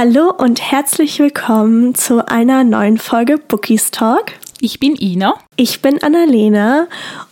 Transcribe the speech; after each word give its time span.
Hallo 0.00 0.32
und 0.32 0.62
herzlich 0.62 1.18
willkommen 1.18 1.92
zu 1.96 2.24
einer 2.28 2.62
neuen 2.62 2.98
Folge 2.98 3.36
Bookies 3.36 3.90
Talk. 3.90 4.26
Ich 4.60 4.78
bin 4.78 4.94
Ina. 4.94 5.34
Ich 5.56 5.82
bin 5.82 6.00
Annalena 6.00 6.86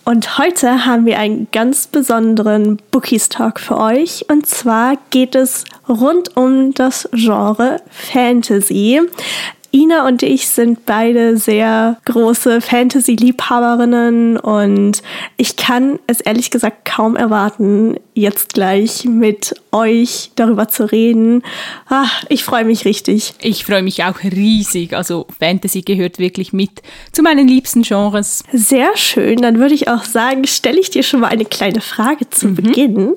und 0.04 0.37
heute 0.37 0.84
haben 0.84 1.06
wir 1.06 1.21
einen 1.21 1.46
ganz 1.52 1.87
besonderen 1.87 2.79
Bookies 2.90 3.29
Talk 3.29 3.60
für 3.60 3.79
euch. 3.79 4.24
Und 4.29 4.46
zwar 4.46 4.98
geht 5.10 5.37
es 5.37 5.64
rund 5.88 6.37
um 6.37 6.74
das 6.74 7.08
Genre 7.12 7.82
Fantasy. 7.88 9.01
Ina 9.71 10.04
und 10.04 10.24
ich 10.24 10.48
sind 10.48 10.87
beide 10.87 11.37
sehr 11.37 11.98
große 12.04 12.60
Fantasy-Liebhaberinnen 12.60 14.38
und 14.38 15.04
ich 15.37 15.56
kann 15.56 16.01
es 16.09 16.20
ehrlich 16.20 16.51
gesagt 16.51 16.84
kaum 16.84 17.14
erwarten, 17.14 17.96
jetzt 18.16 18.55
gleich 18.55 19.05
mit 19.05 19.55
euch 19.73 20.30
darüber 20.37 20.69
zu 20.69 20.91
reden. 20.91 21.42
Ach, 21.87 22.24
ich 22.30 22.45
freue 22.45 22.64
mich 22.64 22.87
richtig. 22.87 23.34
Ich 23.42 23.66
freue 23.66 23.82
mich 23.82 24.02
auch 24.05 24.23
riesig. 24.23 24.96
Also 24.96 25.27
Fantasy 25.38 25.82
gehört 25.82 26.18
wirklich 26.18 26.55
mit 26.55 26.82
zu 27.12 27.22
meinen 27.22 27.46
liebsten 27.46 27.82
Genres. 27.82 28.42
Sehr 28.52 28.96
schön. 28.96 29.42
Dann 29.42 29.58
würde 29.58 29.74
ich 29.74 29.88
auch 29.88 30.05
sagen, 30.05 30.46
stelle 30.46 30.80
ich 30.80 30.91
dir 30.91 31.02
schon 31.02 31.20
mal 31.20 31.28
eine 31.28 31.44
kleine 31.44 31.82
Frage 31.82 32.28
zu 32.30 32.48
mhm. 32.48 32.55
Beginn. 32.55 33.12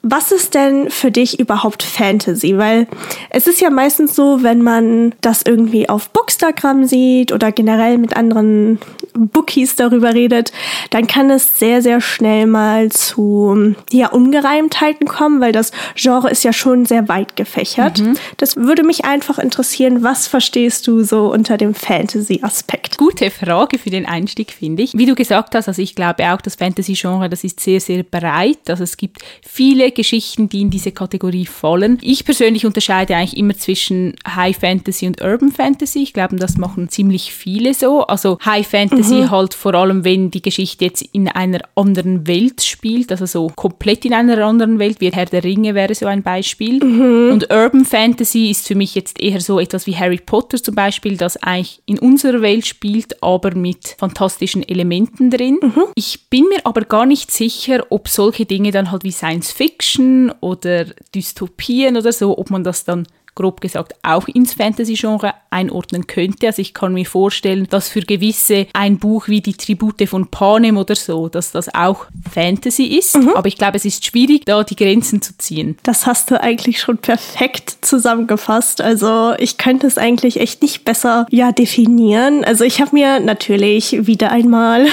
Was 0.00 0.32
ist 0.32 0.54
denn 0.54 0.90
für 0.90 1.10
dich 1.10 1.38
überhaupt 1.38 1.82
Fantasy? 1.82 2.56
Weil 2.56 2.86
es 3.28 3.46
ist 3.46 3.60
ja 3.60 3.68
meistens 3.68 4.16
so, 4.16 4.42
wenn 4.42 4.62
man 4.62 5.14
das 5.20 5.42
irgendwie 5.42 5.90
auf 5.90 6.08
Bookstagram 6.08 6.86
sieht 6.86 7.32
oder 7.32 7.52
generell 7.52 7.98
mit 7.98 8.16
anderen 8.16 8.78
Bookies 9.14 9.76
darüber 9.76 10.14
redet, 10.14 10.52
dann 10.90 11.06
kann 11.06 11.30
es 11.30 11.58
sehr, 11.58 11.82
sehr 11.82 12.00
schnell 12.00 12.46
mal 12.46 12.90
zu 12.90 13.74
ja, 13.90 14.08
Ungereimtheiten 14.08 15.06
kommen, 15.06 15.40
weil 15.40 15.52
das 15.52 15.72
Genre 15.94 16.30
ist 16.30 16.44
ja 16.44 16.52
schon 16.52 16.86
sehr 16.86 17.08
weit 17.08 17.36
gefächert. 17.36 18.00
Mhm. 18.00 18.16
Das 18.36 18.56
würde 18.56 18.82
mich 18.82 19.04
einfach 19.04 19.38
interessieren, 19.38 20.02
was 20.02 20.26
verstehst 20.26 20.86
du 20.86 21.02
so 21.02 21.32
unter 21.32 21.56
dem 21.56 21.74
Fantasy-Aspekt? 21.74 22.98
Gute 22.98 23.30
Frage 23.30 23.78
für 23.78 23.90
den 23.90 24.06
Einstieg, 24.06 24.52
finde 24.52 24.82
ich. 24.82 24.92
Wie 24.94 25.06
du 25.06 25.14
gesagt 25.14 25.54
hast, 25.54 25.68
also 25.68 25.82
ich 25.82 25.94
glaube 25.94 26.32
auch, 26.32 26.40
das 26.40 26.56
Fantasy-Genre, 26.56 27.28
das 27.28 27.44
ist 27.44 27.60
sehr, 27.60 27.80
sehr 27.80 28.02
breit. 28.02 28.68
Also 28.68 28.84
es 28.84 28.96
gibt 28.96 29.18
viele 29.46 29.90
Geschichten, 29.90 30.48
die 30.48 30.62
in 30.62 30.70
diese 30.70 30.92
Kategorie 30.92 31.46
fallen. 31.46 31.98
Ich 32.02 32.24
persönlich 32.24 32.66
unterscheide 32.66 33.16
eigentlich 33.16 33.36
immer 33.36 33.56
zwischen 33.56 34.14
High 34.26 34.56
Fantasy 34.56 35.06
und 35.06 35.20
Urban 35.20 35.50
Fantasy. 35.50 35.62
Fantasy. 35.62 36.02
Ich 36.02 36.12
glaube, 36.12 36.36
das 36.36 36.56
machen 36.56 36.88
ziemlich 36.88 37.32
viele 37.32 37.74
so. 37.74 38.06
Also 38.06 38.38
High 38.44 38.66
Fantasy 38.66 39.01
mhm. 39.10 39.30
halt 39.30 39.54
vor 39.54 39.74
allem, 39.74 40.04
wenn 40.04 40.30
die 40.30 40.42
Geschichte 40.42 40.84
jetzt 40.84 41.02
in 41.12 41.28
einer 41.28 41.60
anderen 41.74 42.26
Welt 42.26 42.62
spielt, 42.62 43.10
also 43.10 43.26
so 43.26 43.50
komplett 43.54 44.04
in 44.04 44.14
einer 44.14 44.44
anderen 44.44 44.78
Welt, 44.78 45.00
wie 45.00 45.10
Herr 45.10 45.26
der 45.26 45.44
Ringe 45.44 45.74
wäre 45.74 45.94
so 45.94 46.06
ein 46.06 46.22
Beispiel. 46.22 46.82
Mhm. 46.84 47.32
Und 47.32 47.52
Urban 47.52 47.84
Fantasy 47.84 48.50
ist 48.50 48.68
für 48.68 48.74
mich 48.74 48.94
jetzt 48.94 49.20
eher 49.20 49.40
so 49.40 49.58
etwas 49.58 49.86
wie 49.86 49.96
Harry 49.96 50.20
Potter 50.24 50.62
zum 50.62 50.74
Beispiel, 50.74 51.16
das 51.16 51.36
eigentlich 51.36 51.82
in 51.86 51.98
unserer 51.98 52.42
Welt 52.42 52.66
spielt, 52.66 53.22
aber 53.22 53.54
mit 53.54 53.96
fantastischen 53.98 54.62
Elementen 54.66 55.30
drin. 55.30 55.58
Mhm. 55.60 55.84
Ich 55.94 56.28
bin 56.28 56.46
mir 56.48 56.64
aber 56.64 56.82
gar 56.82 57.06
nicht 57.06 57.30
sicher, 57.30 57.86
ob 57.90 58.08
solche 58.08 58.46
Dinge 58.46 58.70
dann 58.70 58.90
halt 58.90 59.04
wie 59.04 59.12
Science 59.12 59.52
Fiction 59.52 60.32
oder 60.40 60.86
Dystopien 61.14 61.96
oder 61.96 62.12
so, 62.12 62.36
ob 62.38 62.50
man 62.50 62.64
das 62.64 62.84
dann 62.84 63.06
grob 63.34 63.60
gesagt 63.60 63.94
auch 64.02 64.28
ins 64.28 64.54
Fantasy-Genre 64.54 65.34
einordnen 65.50 66.06
könnte. 66.06 66.46
Also 66.46 66.62
ich 66.62 66.74
kann 66.74 66.94
mir 66.94 67.06
vorstellen, 67.06 67.66
dass 67.70 67.88
für 67.88 68.00
gewisse 68.00 68.66
ein 68.72 68.98
Buch 68.98 69.28
wie 69.28 69.40
die 69.40 69.54
Tribute 69.54 70.08
von 70.08 70.28
Panem 70.28 70.76
oder 70.76 70.94
so, 70.94 71.28
dass 71.28 71.52
das 71.52 71.72
auch 71.74 72.06
Fantasy 72.30 72.84
ist. 72.84 73.16
Mhm. 73.16 73.30
Aber 73.30 73.48
ich 73.48 73.56
glaube, 73.56 73.76
es 73.76 73.84
ist 73.84 74.04
schwierig, 74.04 74.44
da 74.44 74.64
die 74.64 74.76
Grenzen 74.76 75.22
zu 75.22 75.36
ziehen. 75.38 75.76
Das 75.82 76.06
hast 76.06 76.30
du 76.30 76.40
eigentlich 76.40 76.80
schon 76.80 76.98
perfekt 76.98 77.78
zusammengefasst. 77.82 78.80
Also 78.80 79.34
ich 79.38 79.58
könnte 79.58 79.86
es 79.86 79.98
eigentlich 79.98 80.40
echt 80.40 80.62
nicht 80.62 80.84
besser 80.84 81.26
ja 81.30 81.52
definieren. 81.52 82.44
Also 82.44 82.64
ich 82.64 82.80
habe 82.80 82.94
mir 82.94 83.20
natürlich 83.20 84.06
wieder 84.06 84.30
einmal 84.30 84.86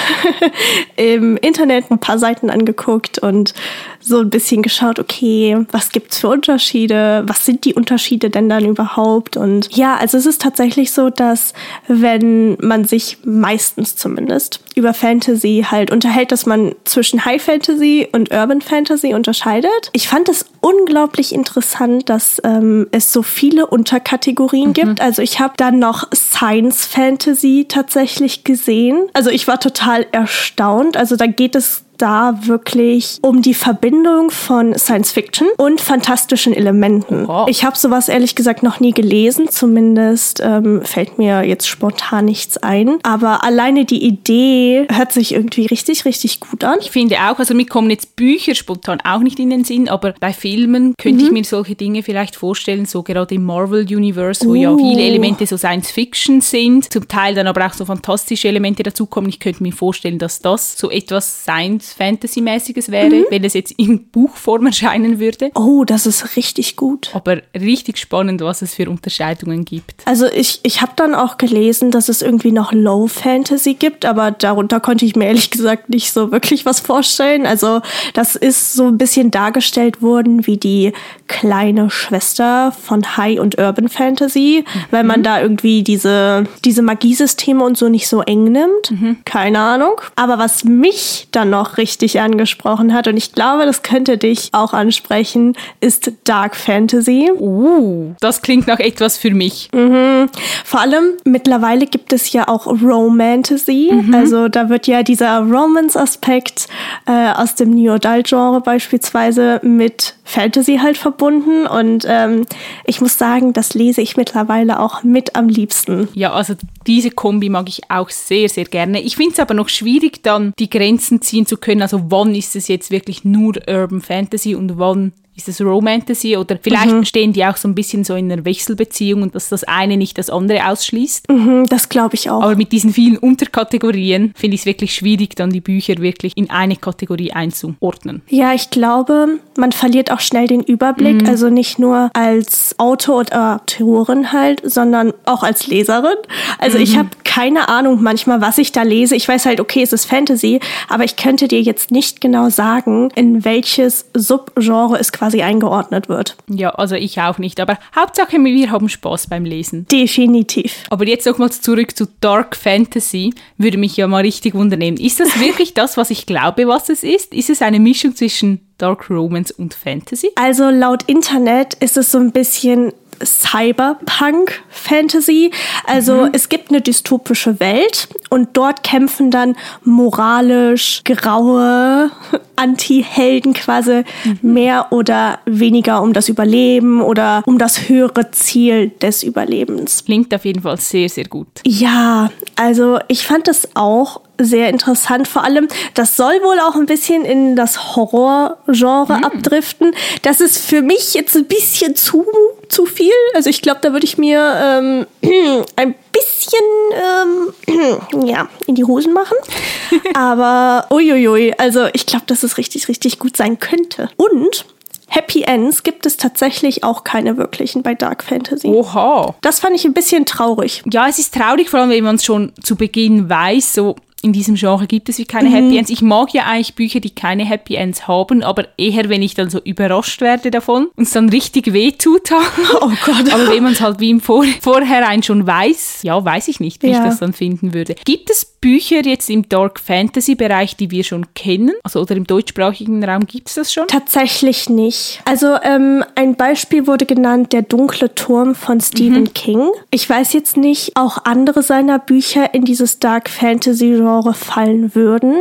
im 0.96 1.38
Internet 1.38 1.92
ein 1.92 2.00
paar 2.00 2.20
Seiten 2.20 2.50
angeguckt 2.50 3.20
und 3.20 3.54
so 4.00 4.20
ein 4.20 4.30
bisschen 4.30 4.62
geschaut, 4.62 5.00
okay, 5.00 5.58
was 5.72 5.92
gibt's 5.92 6.20
für 6.20 6.30
Unterschiede? 6.30 7.24
Was 7.28 7.46
sind 7.46 7.66
die 7.66 7.74
Unterschiede 7.74 8.29
denn 8.30 8.50
dann 8.50 8.66
überhaupt? 8.66 9.38
Und 9.38 9.76
ja, 9.76 9.96
also 9.96 10.18
es 10.18 10.26
ist 10.26 10.42
tatsächlich 10.42 10.92
so, 10.92 11.10
dass 11.10 11.54
wenn 11.88 12.58
man 12.62 12.86
sich 12.86 13.18
meistens 13.24 13.96
zumindest 13.96 14.62
über 14.76 14.94
Fantasy 14.94 15.66
halt 15.70 15.92
unterhält, 15.92 16.32
dass 16.32 16.46
man 16.46 16.74
zwischen 16.86 17.26
High 17.26 17.42
Fantasy 17.42 18.08
und 18.12 18.32
Urban 18.32 18.62
Fantasy 18.62 19.14
unterscheidet. 19.14 19.90
Ich 19.94 20.08
fand 20.08 20.30
es 20.30 20.46
unglaublich 20.62 21.34
interessant, 21.34 22.10
dass 22.10 22.42
ähm, 22.44 22.88
es 22.92 23.12
so 23.12 23.22
viele 23.22 23.68
Unterkategorien 23.68 24.70
mhm. 24.70 24.74
gibt. 24.74 25.02
Also 25.02 25.22
ich 25.22 25.40
habe 25.40 25.54
dann 25.58 25.80
noch 25.80 26.08
Science 26.14 26.86
Fantasy 26.86 27.66
tatsächlich 27.68 28.44
gesehen. 28.44 29.10
Also 29.14 29.30
ich 29.30 29.48
war 29.48 29.60
total 29.60 30.06
erstaunt. 30.12 30.98
Also 30.98 31.16
da 31.16 31.28
geht 31.28 31.56
es 31.56 31.84
da 32.02 32.40
wirklich 32.42 33.20
um 33.22 33.42
die 33.42 33.54
Verbindung 33.54 34.32
von 34.32 34.78
Science 34.78 35.12
Fiction 35.12 35.48
und 35.58 35.82
fantastischen 35.82 36.54
Elementen. 36.54 37.28
Wow. 37.28 37.48
Ich 37.50 37.64
habe 37.64 37.78
sowas 37.78 38.10
ehrlich 38.10 38.36
gesagt 38.36 38.64
noch 38.64 38.80
nie 38.80 38.92
gelesen, 38.92 39.50
zumindest 39.50 40.42
ähm, 40.44 40.82
fällt 40.84 41.18
mir 41.18 41.44
jetzt 41.44 41.68
spontan 41.68 42.26
nichts 42.26 42.58
ein. 42.58 42.98
Aber 43.04 43.44
alleine 43.44 43.86
die 43.86 44.04
Idee 44.04 44.88
hört 44.92 45.12
sich 45.12 45.34
irgendwie 45.34 45.66
richtig, 45.66 46.06
richtig 46.06 46.40
gut 46.40 46.64
an. 46.64 46.78
Ich 46.82 46.92
finde 46.92 47.18
auch, 47.18 47.40
also 47.40 47.54
mir 47.54 47.66
kommen 47.66 47.90
jetzt 47.90 48.16
Bücher 48.16 48.56
spontan 48.56 49.00
auch 49.04 49.20
nicht 49.20 49.40
in 49.40 49.50
den 49.50 49.64
Sinn, 49.64 49.90
aber 49.90 50.14
bei 50.20 50.34
Filmen 50.34 50.94
könnte 50.98 51.20
mhm. 51.20 51.26
ich 51.26 51.32
mir 51.32 51.44
solche 51.44 51.76
Dinge 51.76 52.04
vielleicht 52.04 52.36
vorstellen, 52.36 52.86
so 52.86 53.04
gerade 53.04 53.36
im 53.36 53.46
Marvel 53.46 53.82
Universe, 53.82 54.46
wo 54.46 54.52
uh. 54.52 54.56
ja 54.56 54.76
viele 54.76 55.02
Elemente 55.02 55.46
so 55.46 55.58
Science 55.58 55.92
Fiction 55.92 56.42
sind, 56.42 56.92
zum 56.92 57.08
Teil 57.08 57.36
dann 57.36 57.48
aber 57.48 57.66
auch 57.66 57.74
so 57.74 57.86
fantastische 57.86 58.48
Elemente 58.48 58.84
dazukommen. 58.84 59.30
Ich 59.30 59.40
könnte 59.40 59.64
mir 59.64 59.74
vorstellen, 59.74 60.20
dass 60.20 60.40
das 60.40 60.78
so 60.78 60.90
etwas 60.90 61.44
Science 61.44 61.89
Fantasy-mäßiges 61.94 62.92
wäre, 62.92 63.10
mhm. 63.10 63.26
wenn 63.30 63.44
es 63.44 63.54
jetzt 63.54 63.72
in 63.78 64.08
Buchform 64.10 64.68
erscheinen 64.68 65.20
würde. 65.20 65.52
Oh, 65.56 65.84
das 65.86 66.06
ist 66.06 66.36
richtig 66.36 66.76
gut. 66.76 67.12
Aber 67.14 67.42
richtig 67.56 67.98
spannend, 67.98 68.42
was 68.42 68.62
es 68.62 68.76
für 68.76 68.90
Unterscheidungen 68.90 69.66
gibt. 69.66 70.02
Also 70.06 70.28
ich, 70.28 70.60
ich 70.64 70.82
habe 70.82 70.94
dann 70.96 71.16
auch 71.16 71.38
gelesen, 71.38 71.92
dass 71.92 72.10
es 72.10 72.22
irgendwie 72.22 72.52
noch 72.52 72.72
Low 72.72 73.08
Fantasy 73.08 73.74
gibt, 73.74 74.06
aber 74.06 74.32
darunter 74.32 74.80
konnte 74.80 75.06
ich 75.06 75.16
mir 75.16 75.26
ehrlich 75.26 75.52
gesagt 75.52 75.90
nicht 75.90 76.12
so 76.12 76.32
wirklich 76.32 76.66
was 76.66 76.80
vorstellen. 76.80 77.46
Also 77.46 77.82
das 78.14 78.36
ist 78.36 78.74
so 78.74 78.88
ein 78.88 78.98
bisschen 78.98 79.32
dargestellt 79.32 80.02
worden 80.02 80.46
wie 80.48 80.58
die 80.58 80.94
kleine 81.28 81.90
Schwester 81.90 82.72
von 82.72 83.18
High 83.18 83.40
und 83.40 83.58
Urban 83.58 83.90
Fantasy, 83.90 84.64
mhm. 84.66 84.80
weil 84.92 85.04
man 85.04 85.24
da 85.24 85.42
irgendwie 85.42 85.84
diese, 85.84 86.46
diese 86.66 86.82
Magiesysteme 86.82 87.64
und 87.64 87.78
so 87.78 87.90
nicht 87.90 88.08
so 88.08 88.22
eng 88.22 88.46
nimmt. 88.46 88.92
Mhm. 88.92 89.18
Keine 89.26 89.60
Ahnung. 89.60 90.02
Aber 90.16 90.38
was 90.38 90.64
mich 90.64 91.28
dann 91.32 91.50
noch 91.50 91.78
richtig 91.80 92.20
angesprochen 92.20 92.94
hat. 92.94 93.08
Und 93.08 93.18
ich 93.18 93.32
glaube, 93.32 93.66
das 93.66 93.82
könnte 93.82 94.20
dich 94.20 94.50
auch 94.52 94.74
ansprechen, 94.74 95.56
ist 95.80 96.12
Dark 96.26 96.56
Fantasy. 96.56 97.32
Uh, 97.32 98.14
das 98.20 98.44
klingt 98.44 98.68
nach 98.68 98.80
etwas 98.80 99.18
für 99.18 99.32
mich. 99.32 99.70
Mhm. 99.74 100.30
Vor 100.64 100.82
allem 100.82 101.14
mittlerweile 101.24 101.88
gibt 101.88 102.14
es 102.14 102.32
ja 102.32 102.48
auch 102.48 102.68
Romantasy. 102.68 103.90
Mhm. 103.92 104.14
Also 104.14 104.48
da 104.48 104.70
wird 104.70 104.86
ja 104.86 105.02
dieser 105.02 105.40
Romance-Aspekt 105.40 106.68
äh, 107.08 107.32
aus 107.32 107.56
dem 107.56 107.72
New 107.72 107.92
Adult-Genre 107.92 108.62
beispielsweise 108.62 109.60
mit 109.64 110.16
Fantasy 110.26 110.78
halt 110.78 110.98
verbunden. 110.98 111.66
Und 111.66 112.06
ähm, 112.08 112.46
ich 112.86 113.02
muss 113.02 113.18
sagen, 113.18 113.54
das 113.54 113.74
lese 113.74 114.02
ich 114.02 114.18
mittlerweile 114.18 114.80
auch 114.80 115.04
mit 115.04 115.36
am 115.36 115.48
liebsten. 115.48 116.08
Ja, 116.14 116.34
also 116.34 116.54
diese 116.86 117.12
Kombi 117.12 117.50
mag 117.50 117.70
ich 117.70 117.90
auch 117.90 118.10
sehr, 118.10 118.50
sehr 118.50 118.66
gerne. 118.66 119.02
Ich 119.02 119.16
finde 119.16 119.34
es 119.34 119.40
aber 119.40 119.54
noch 119.54 119.70
schwierig, 119.70 120.22
dann 120.24 120.54
die 120.60 120.70
Grenzen 120.70 121.22
ziehen 121.22 121.46
zu 121.46 121.58
können. 121.58 121.69
Also 121.82 122.10
wann 122.10 122.34
ist 122.34 122.56
es 122.56 122.68
jetzt 122.68 122.90
wirklich 122.92 123.24
nur 123.24 123.56
Urban 123.68 124.02
Fantasy 124.02 124.56
und 124.56 124.78
wann 124.80 125.14
ist 125.40 125.50
es 125.50 125.62
Romantasy 125.62 126.38
oder 126.38 126.58
vielleicht 126.62 126.92
mhm. 126.92 127.06
stehen 127.06 127.34
die 127.34 127.46
auch 127.46 127.58
so 127.58 127.68
ein 127.68 127.76
bisschen 127.76 128.04
so 128.04 128.16
in 128.16 128.32
einer 128.32 128.46
Wechselbeziehung 128.46 129.22
und 129.22 129.36
dass 129.36 129.50
das 129.50 129.64
eine 129.64 129.98
nicht 129.98 130.18
das 130.18 130.30
andere 130.30 130.68
ausschließt. 130.68 131.30
Mhm, 131.30 131.66
das 131.68 131.90
glaube 131.90 132.16
ich 132.16 132.30
auch. 132.30 132.44
Aber 132.44 132.56
mit 132.56 132.72
diesen 132.72 132.94
vielen 132.94 133.18
Unterkategorien 133.18 134.34
finde 134.36 134.56
ich 134.56 134.62
es 134.62 134.66
wirklich 134.66 134.94
schwierig, 134.94 135.36
dann 135.36 135.50
die 135.50 135.62
Bücher 135.62 135.98
wirklich 135.98 136.36
in 136.36 136.50
eine 136.50 136.76
Kategorie 136.76 137.32
einzuordnen. 137.32 138.22
Ja, 138.30 138.54
ich 138.54 138.70
glaube, 138.70 139.40
man 139.58 139.72
verliert 139.72 140.12
auch 140.12 140.20
schnell 140.20 140.48
den 140.48 140.62
Überblick, 140.62 141.22
mhm. 141.22 141.28
also 141.28 141.50
nicht 141.50 141.80
nur 141.80 142.10
als 142.14 142.76
Autor 142.78 143.20
oder 143.20 143.62
Autorin 143.62 144.32
halt, 144.32 144.62
sondern 144.64 145.14
auch 145.26 145.44
als 145.44 145.68
Leserin. 145.68 146.18
Also 146.58 146.78
ich 146.78 146.96
mhm. 146.96 147.00
habe 147.00 147.10
keine 147.24 147.70
Ahnung 147.70 148.02
manchmal, 148.02 148.42
was 148.42 148.58
ich 148.58 148.72
da 148.72 148.82
lese. 148.82 149.16
Ich 149.16 149.28
weiß 149.28 149.46
halt, 149.46 149.60
okay, 149.60 149.84
es 149.84 149.94
ist 149.94 150.06
Fantasy, 150.06 150.60
aber 150.88 151.04
ich 151.04 151.16
könnte 151.16 151.48
dir 151.48 151.62
jetzt 151.62 151.92
nicht 151.92 152.22
genau 152.22 152.50
sagen, 152.50 153.10
in 153.16 153.46
welches 153.46 154.06
Subgenre 154.16 154.98
es 155.00 155.12
quasi 155.12 155.29
quasi 155.30 155.44
eingeordnet 155.44 156.10
wird. 156.10 156.36
Ja, 156.48 156.72
also 156.72 156.96
ich 156.96 157.20
auch 157.22 157.38
nicht. 157.38 157.60
Aber 157.60 157.78
Hauptsache, 157.96 158.44
wir 158.44 158.72
haben 158.72 158.90
Spaß 158.90 159.28
beim 159.28 159.46
Lesen. 159.46 159.86
Definitiv. 159.92 160.84
Aber 160.90 161.06
jetzt 161.06 161.28
nochmals 161.28 161.62
zurück 161.62 161.96
zu 161.96 162.08
Dark 162.20 162.56
Fantasy. 162.56 163.34
Würde 163.58 163.78
mich 163.78 163.96
ja 163.96 164.08
mal 164.08 164.22
richtig 164.22 164.56
wundern. 164.56 164.82
Ist 164.82 165.20
das 165.20 165.40
wirklich 165.40 165.76
das, 165.76 165.98
was 165.98 166.10
ich 166.10 166.26
glaube, 166.26 166.68
was 166.68 166.90
es 166.90 167.04
ist? 167.04 167.34
Ist 167.34 167.52
es 167.52 167.62
eine 167.62 167.80
Mischung 167.80 168.16
zwischen 168.16 168.62
Dark 168.80 169.10
Romance 169.12 169.54
und 169.54 169.76
Fantasy? 169.76 170.32
Also 170.36 170.70
laut 170.70 171.04
Internet 171.04 171.76
ist 171.76 171.98
es 171.98 172.12
so 172.12 172.18
ein 172.18 172.32
bisschen 172.32 172.92
Cyberpunk 173.24 174.62
Fantasy. 174.70 175.52
Also 175.86 176.26
mhm. 176.26 176.30
es 176.34 176.50
gibt 176.50 176.70
eine 176.70 176.82
dystopische 176.82 177.60
Welt 177.60 178.08
und 178.30 178.50
dort 178.54 178.84
kämpfen 178.84 179.32
dann 179.32 179.56
moralisch 179.84 181.02
graue 181.04 182.12
Anti-Helden 182.56 183.54
quasi 183.54 184.04
mhm. 184.24 184.40
mehr 184.42 184.88
oder 184.92 185.40
weniger 185.46 186.02
um 186.02 186.14
das 186.14 186.30
Überleben 186.30 187.02
oder 187.02 187.44
um 187.46 187.58
das 187.58 187.90
höhere 187.90 188.32
Ziel 188.32 188.90
des 189.02 189.24
Überlebens. 189.24 190.06
Klingt 190.06 190.34
auf 190.34 190.46
jeden 190.46 190.62
Fall 190.62 190.78
sehr, 190.78 191.10
sehr 191.10 191.26
gut. 191.26 191.48
Ja, 191.66 192.32
also 192.56 193.00
ich 193.08 193.26
fand 193.26 193.48
es 193.48 193.70
auch 193.76 194.22
sehr 194.40 194.70
interessant. 194.70 195.28
Vor 195.28 195.44
allem, 195.44 195.68
das 195.94 196.16
soll 196.16 196.42
wohl 196.42 196.60
auch 196.60 196.76
ein 196.76 196.86
bisschen 196.86 197.26
in 197.26 197.56
das 197.56 197.96
Horror-Genre 197.96 199.18
mhm. 199.18 199.24
abdriften. 199.24 199.94
Das 200.22 200.42
ist 200.42 200.66
für 200.66 200.82
mich 200.82 201.14
jetzt 201.14 201.36
ein 201.36 201.46
bisschen 201.46 201.96
zu, 201.96 202.26
zu 202.70 202.86
viel. 202.86 203.12
Also 203.36 203.50
ich 203.50 203.62
glaube, 203.62 203.80
da 203.82 203.94
würde 203.94 204.06
ich 204.06 204.18
mir 204.18 204.40
ähm, 204.62 205.06
ein 205.76 205.96
bisschen 206.12 207.54
ähm, 207.68 208.26
ja, 208.28 208.48
in 208.66 208.76
die 208.76 208.86
Hosen 208.86 209.14
machen. 209.14 209.38
Aber 210.14 210.88
uiuiui, 210.92 211.54
also 211.58 211.88
ich 211.94 212.06
glaube, 212.06 212.26
dass 212.28 212.44
es 212.44 212.58
richtig, 212.58 212.88
richtig 212.88 213.20
gut 213.20 213.38
sein 213.38 213.60
könnte. 213.60 214.10
Und 214.16 214.66
Happy 215.10 215.42
Ends 215.42 215.84
gibt 215.84 216.06
es 216.06 216.18
tatsächlich 216.18 216.84
auch 216.84 217.04
keine 217.04 217.38
wirklichen 217.38 217.82
bei 217.82 217.96
Dark 217.96 218.24
Fantasy. 218.24 218.68
Oha. 218.68 219.36
Das 219.42 219.60
fand 219.60 219.76
ich 219.76 219.86
ein 219.86 219.94
bisschen 219.94 220.26
traurig. 220.26 220.84
Ja, 220.92 221.08
es 221.08 221.18
ist 221.18 221.34
traurig, 221.34 221.70
vor 221.70 221.80
allem 221.80 221.90
wenn 221.90 222.04
man 222.04 222.16
es 222.16 222.24
schon 222.24 222.54
zu 222.62 222.76
Beginn 222.76 223.28
weiß, 223.28 223.74
so 223.74 223.96
in 224.22 224.34
diesem 224.34 224.56
Genre 224.56 224.86
gibt 224.86 225.08
es 225.10 225.18
wie 225.18 225.26
keine 225.26 225.50
mhm. 225.50 225.54
Happy 225.54 225.78
Ends. 225.78 225.90
Ich 225.90 226.02
mag 226.02 226.34
ja 226.34 226.46
eigentlich 226.46 226.76
Bücher, 226.76 227.00
die 227.00 227.12
keine 227.12 227.46
Happy 227.46 227.76
Ends 227.76 228.08
haben, 228.08 228.44
aber 228.44 228.68
eher, 228.78 229.08
wenn 229.10 229.22
ich 229.22 229.34
dann 229.34 229.50
so 229.50 229.60
überrascht 229.60 230.22
werde 230.22 230.52
davon 230.52 230.88
und 230.96 231.04
es 231.04 231.12
dann 231.12 231.30
richtig 231.30 231.74
wehtut. 231.74 232.30
Oh 232.82 232.92
Gott. 233.06 233.34
aber 233.34 233.52
wenn 233.52 233.64
man 233.64 233.74
es 233.74 233.82
halt 233.82 234.00
wie 234.00 234.10
im 234.10 234.22
Vor 234.22 234.46
Vorhinein 234.62 235.24
schon 235.24 235.46
weiß, 235.46 236.00
ja, 236.04 236.24
weiß 236.24 236.48
ich 236.48 236.60
nicht, 236.60 236.84
wie 236.84 236.88
ja. 236.88 237.00
ich 237.00 237.10
das 237.10 237.20
dann 237.20 237.34
finden 237.34 237.74
würde. 237.74 237.96
Gibt 238.06 238.30
es 238.30 238.46
Bücher 238.62 239.06
jetzt 239.06 239.30
im 239.30 239.48
Dark 239.48 239.80
Fantasy 239.80 240.36
Bereich, 240.36 240.76
die 240.76 240.92
wir 240.92 241.04
schon 241.04 241.34
kennen? 241.34 241.72
Also 241.84 242.02
oder 242.02 242.16
im 242.16 242.28
deutschsprachigen 242.28 243.04
Raum 243.04 243.26
gibt 243.26 243.48
es 243.48 243.56
das 243.56 243.74
schon? 243.74 243.88
Tatsächlich 243.88 244.70
nicht. 244.70 245.22
Also 245.26 245.56
ähm, 245.64 246.04
ein 246.16 246.36
Beispiel 246.36 246.86
wurde 246.86 247.06
genannt, 247.06 247.54
Der 247.54 247.62
dunkle 247.62 248.14
Turm 248.16 248.56
von 248.56 248.82
Stephen 248.82 249.24
mhm. 249.24 249.34
King. 249.34 249.70
Ich 249.92 250.10
weiß 250.10 250.34
jetzt 250.34 250.58
nicht, 250.58 250.96
auch 250.96 251.24
andere 251.24 251.64
seiner 251.64 252.00
Bücher 252.00 252.54
in 252.54 252.66
dieses 252.66 253.00
Dark 253.00 253.30
Fantasy 253.30 253.96
Genre 253.96 254.34
fallen 254.34 254.94
würden. 254.94 255.36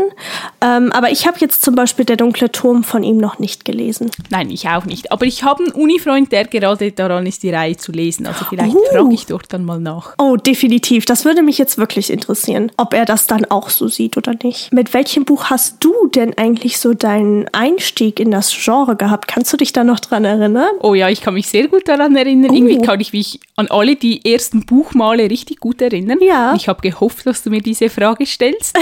Ähm, 0.60 0.92
aber 0.92 1.10
ich 1.10 1.26
habe 1.26 1.38
jetzt 1.40 1.62
zum 1.62 1.74
Beispiel 1.74 2.04
Der 2.04 2.16
dunkle 2.16 2.52
Turm 2.52 2.84
von 2.84 3.02
ihm 3.02 3.16
noch 3.16 3.38
nicht 3.38 3.64
gelesen. 3.64 4.10
Nein, 4.30 4.50
ich 4.50 4.68
auch 4.68 4.84
nicht. 4.84 5.10
Aber 5.10 5.26
ich 5.26 5.42
habe 5.42 5.64
einen 5.64 5.72
Unifreund, 5.72 6.30
der 6.30 6.44
gerade 6.44 6.92
daran 6.92 7.26
ist, 7.26 7.42
die 7.42 7.50
Reihe 7.50 7.76
zu 7.76 7.90
lesen. 7.90 8.26
Also 8.26 8.44
vielleicht 8.48 8.76
uh. 8.76 8.80
frage 8.92 9.14
ich 9.14 9.26
dort 9.26 9.52
dann 9.52 9.64
mal 9.64 9.80
nach. 9.80 10.14
Oh, 10.18 10.36
definitiv. 10.36 11.04
Das 11.04 11.24
würde 11.24 11.42
mich 11.42 11.58
jetzt 11.58 11.78
wirklich 11.78 12.10
interessieren, 12.10 12.70
ob 12.76 12.94
er 12.94 13.07
das 13.08 13.26
dann 13.26 13.44
auch 13.46 13.70
so 13.70 13.88
sieht 13.88 14.16
oder 14.16 14.34
nicht. 14.42 14.72
Mit 14.72 14.94
welchem 14.94 15.24
Buch 15.24 15.46
hast 15.46 15.76
du 15.80 16.08
denn 16.08 16.36
eigentlich 16.36 16.78
so 16.78 16.94
deinen 16.94 17.46
Einstieg 17.52 18.20
in 18.20 18.30
das 18.30 18.52
Genre 18.52 18.96
gehabt? 18.96 19.28
Kannst 19.28 19.52
du 19.52 19.56
dich 19.56 19.72
da 19.72 19.84
noch 19.84 20.00
dran 20.00 20.24
erinnern? 20.24 20.70
Oh 20.80 20.94
ja, 20.94 21.08
ich 21.08 21.20
kann 21.20 21.34
mich 21.34 21.48
sehr 21.48 21.68
gut 21.68 21.88
daran 21.88 22.16
erinnern. 22.16 22.50
Uh. 22.50 22.54
Irgendwie 22.54 22.78
kann 22.78 23.00
ich 23.00 23.12
mich 23.12 23.40
an 23.58 23.66
alle 23.68 23.96
die 23.96 24.24
ersten 24.24 24.64
Buchmale 24.64 25.28
richtig 25.28 25.58
gut 25.58 25.82
erinnern. 25.82 26.18
Ja. 26.20 26.54
Ich 26.54 26.68
habe 26.68 26.80
gehofft, 26.80 27.26
dass 27.26 27.42
du 27.42 27.50
mir 27.50 27.60
diese 27.60 27.90
Frage 27.90 28.24
stellst 28.24 28.78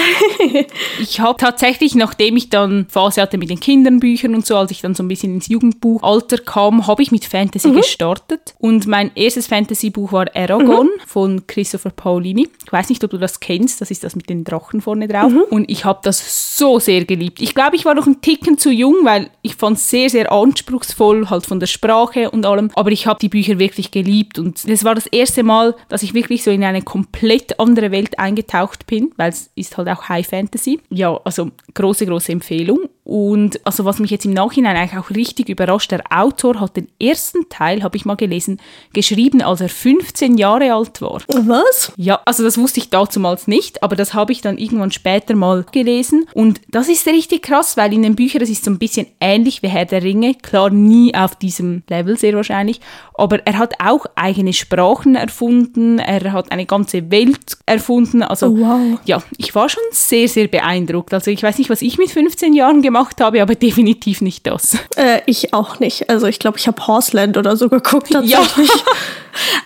ich 1.01 1.21
habe 1.21 1.39
tatsächlich, 1.39 1.95
nachdem 1.95 2.37
ich 2.37 2.51
dann 2.51 2.87
Phase 2.89 3.23
hatte 3.23 3.39
mit 3.39 3.51
den 3.51 3.61
Kindernbüchern 3.61 4.35
und 4.35 4.47
so, 4.47 4.57
als 4.57 4.71
ich 4.71 4.81
dann 4.83 4.95
so 4.95 5.03
ein 5.03 5.09
bisschen 5.09 5.35
ins 5.35 5.49
Jugendbuchalter 5.49 6.39
kam, 6.39 6.87
habe 6.87 7.03
ich 7.03 7.11
mit 7.11 7.25
Fantasy 7.25 7.69
mhm. 7.69 7.77
gestartet. 7.77 8.55
Und 8.59 8.87
mein 8.87 9.11
erstes 9.15 9.47
Fantasybuch 9.47 10.13
war 10.13 10.27
Aragon 10.35 10.87
mhm. 10.87 11.07
von 11.07 11.47
Christopher 11.47 11.91
Paolini. 11.91 12.49
Ich 12.65 12.73
weiß 12.73 12.89
nicht, 12.89 13.03
ob 13.05 13.11
du 13.11 13.19
das 13.19 13.41
kennst, 13.41 13.81
das 13.81 13.91
ist 13.91 14.05
das 14.05 14.17
mit 14.17 14.29
den 14.29 14.45
Drachen 14.45 14.81
vorne 14.81 15.09
drauf. 15.09 15.33
Mhm. 15.33 15.45
Und 15.51 15.71
ich 15.71 15.85
habe 15.85 16.01
das 16.03 16.59
so 16.59 16.79
sehr 16.79 17.05
geliebt. 17.05 17.41
Ich 17.41 17.55
glaube, 17.55 17.77
ich 17.77 17.85
war 17.85 17.95
noch 17.95 18.07
ein 18.07 18.21
Ticken 18.21 18.59
zu 18.59 18.71
jung, 18.71 18.97
weil 19.05 19.31
ich 19.43 19.57
fand 19.57 19.79
es 19.79 19.89
sehr, 19.89 20.11
sehr 20.11 20.33
anspruchsvoll, 20.33 21.31
halt 21.31 21.47
von 21.47 21.61
der 21.61 21.67
Sprache 21.67 22.31
und 22.31 22.45
allem. 22.47 22.71
Aber 22.75 22.91
ich 22.91 23.07
habe 23.07 23.19
die 23.21 23.29
Bücher 23.29 23.59
wirklich 23.59 23.91
geliebt. 23.91 24.39
Und 24.39 24.66
das 24.67 24.85
war 24.85 24.95
das 24.95 25.07
erste 25.07 25.43
Mal, 25.43 25.75
dass 25.89 26.03
ich 26.03 26.15
wirklich 26.15 26.43
so 26.43 26.51
in 26.51 26.65
eine 26.65 26.83
komplett 26.83 27.59
andere 27.59 27.91
Welt 27.91 28.19
eingetaucht 28.19 28.87
bin, 28.87 29.13
weil 29.17 29.31
es 29.31 29.51
ist 29.55 29.77
halt 29.77 29.89
auch 29.89 30.09
High 30.09 30.27
Fantasy. 30.27 30.81
Ja, 30.91 31.21
also 31.25 31.51
große, 31.75 32.07
große 32.07 32.33
Empfehlung. 32.33 32.81
Und 33.07 33.65
also 33.65 33.85
was 33.85 34.01
mich 34.01 34.11
jetzt 34.11 34.25
im 34.25 34.33
Nachhinein 34.33 34.77
eigentlich 34.77 35.01
auch 35.01 35.11
richtig 35.11 35.49
überrascht, 35.49 35.93
der 35.93 36.03
Autor 36.11 36.59
hat 36.59 36.77
den 36.77 36.89
ersten 37.01 37.49
Teil, 37.49 37.85
habe 37.85 37.97
ich 37.97 38.05
mal 38.05 38.17
gelesen, 38.17 38.59
geschrieben, 38.93 39.43
als 39.43 39.61
er 39.61 39.69
15 39.69 40.37
Jahre 40.37 40.75
alt 40.75 41.01
war. 41.01 41.23
Was? 41.29 41.93
Ja, 41.97 42.21
also 42.25 42.43
das 42.43 42.59
wusste 42.59 42.81
ich 42.81 42.91
dazumals 42.91 43.47
nicht, 43.47 43.85
aber 43.85 43.95
das 43.95 44.13
habe 44.13 44.33
ich 44.33 44.41
dann 44.41 44.59
irgendwann 44.59 44.91
später 44.91 45.37
mal 45.37 45.65
gelesen. 45.71 46.27
Und 46.35 46.61
das 46.69 46.89
ist 46.89 47.07
richtig 47.07 47.43
krass, 47.43 47.77
weil 47.77 47.93
in 47.93 48.03
den 48.03 48.17
Büchern, 48.17 48.41
das 48.41 48.51
ist 48.51 48.65
so 48.65 48.73
ein 48.73 48.79
bisschen 48.79 49.07
ähnlich 49.21 49.63
wie 49.63 49.69
Herr 49.69 49.85
der 49.85 50.03
Ringe, 50.03 50.35
klar 50.35 50.71
nie 50.71 51.15
auf 51.15 51.37
diesem 51.37 51.85
Level 51.89 52.19
sehr 52.19 52.35
wahrscheinlich, 52.35 52.81
aber 53.15 53.47
er 53.47 53.57
hat 53.57 53.75
auch 53.79 54.07
eigene 54.17 54.53
Sprachen 54.57 55.15
erfunden, 55.15 55.99
er 55.99 56.33
hat 56.33 56.51
eine 56.53 56.67
ganze 56.67 57.11
Welt 57.11 57.57
erfunden. 57.67 58.23
Also 58.23 58.47
oh, 58.47 58.59
wow. 58.59 59.01
ja, 59.05 59.23
ich 59.39 59.55
war 59.55 59.69
schon 59.69 59.83
sehr, 59.91 60.29
sehr 60.29 60.49
beeindruckt. 60.49 61.15
Also 61.15 61.31
ich 61.31 61.43
weiß 61.43 61.59
nicht, 61.59 61.71
was 61.71 61.83
ich 61.83 61.99
mit 61.99 62.11
15 62.11 62.53
Jahren 62.53 62.83
gemacht 62.83 63.21
habe, 63.21 63.43
aber 63.43 63.55
definitiv 63.67 64.21
nicht 64.21 64.47
das. 64.47 64.77
Äh, 64.97 65.21
ich 65.27 65.55
auch 65.55 65.79
nicht. 65.79 66.11
Also 66.11 66.27
ich 66.27 66.39
glaube, 66.39 66.59
ich 66.59 66.67
habe 66.67 66.87
Horseland 66.87 67.37
oder 67.37 67.57
so 67.57 67.69
geguckt 67.69 68.11
tatsächlich. 68.13 68.69
Ja. 68.69 68.75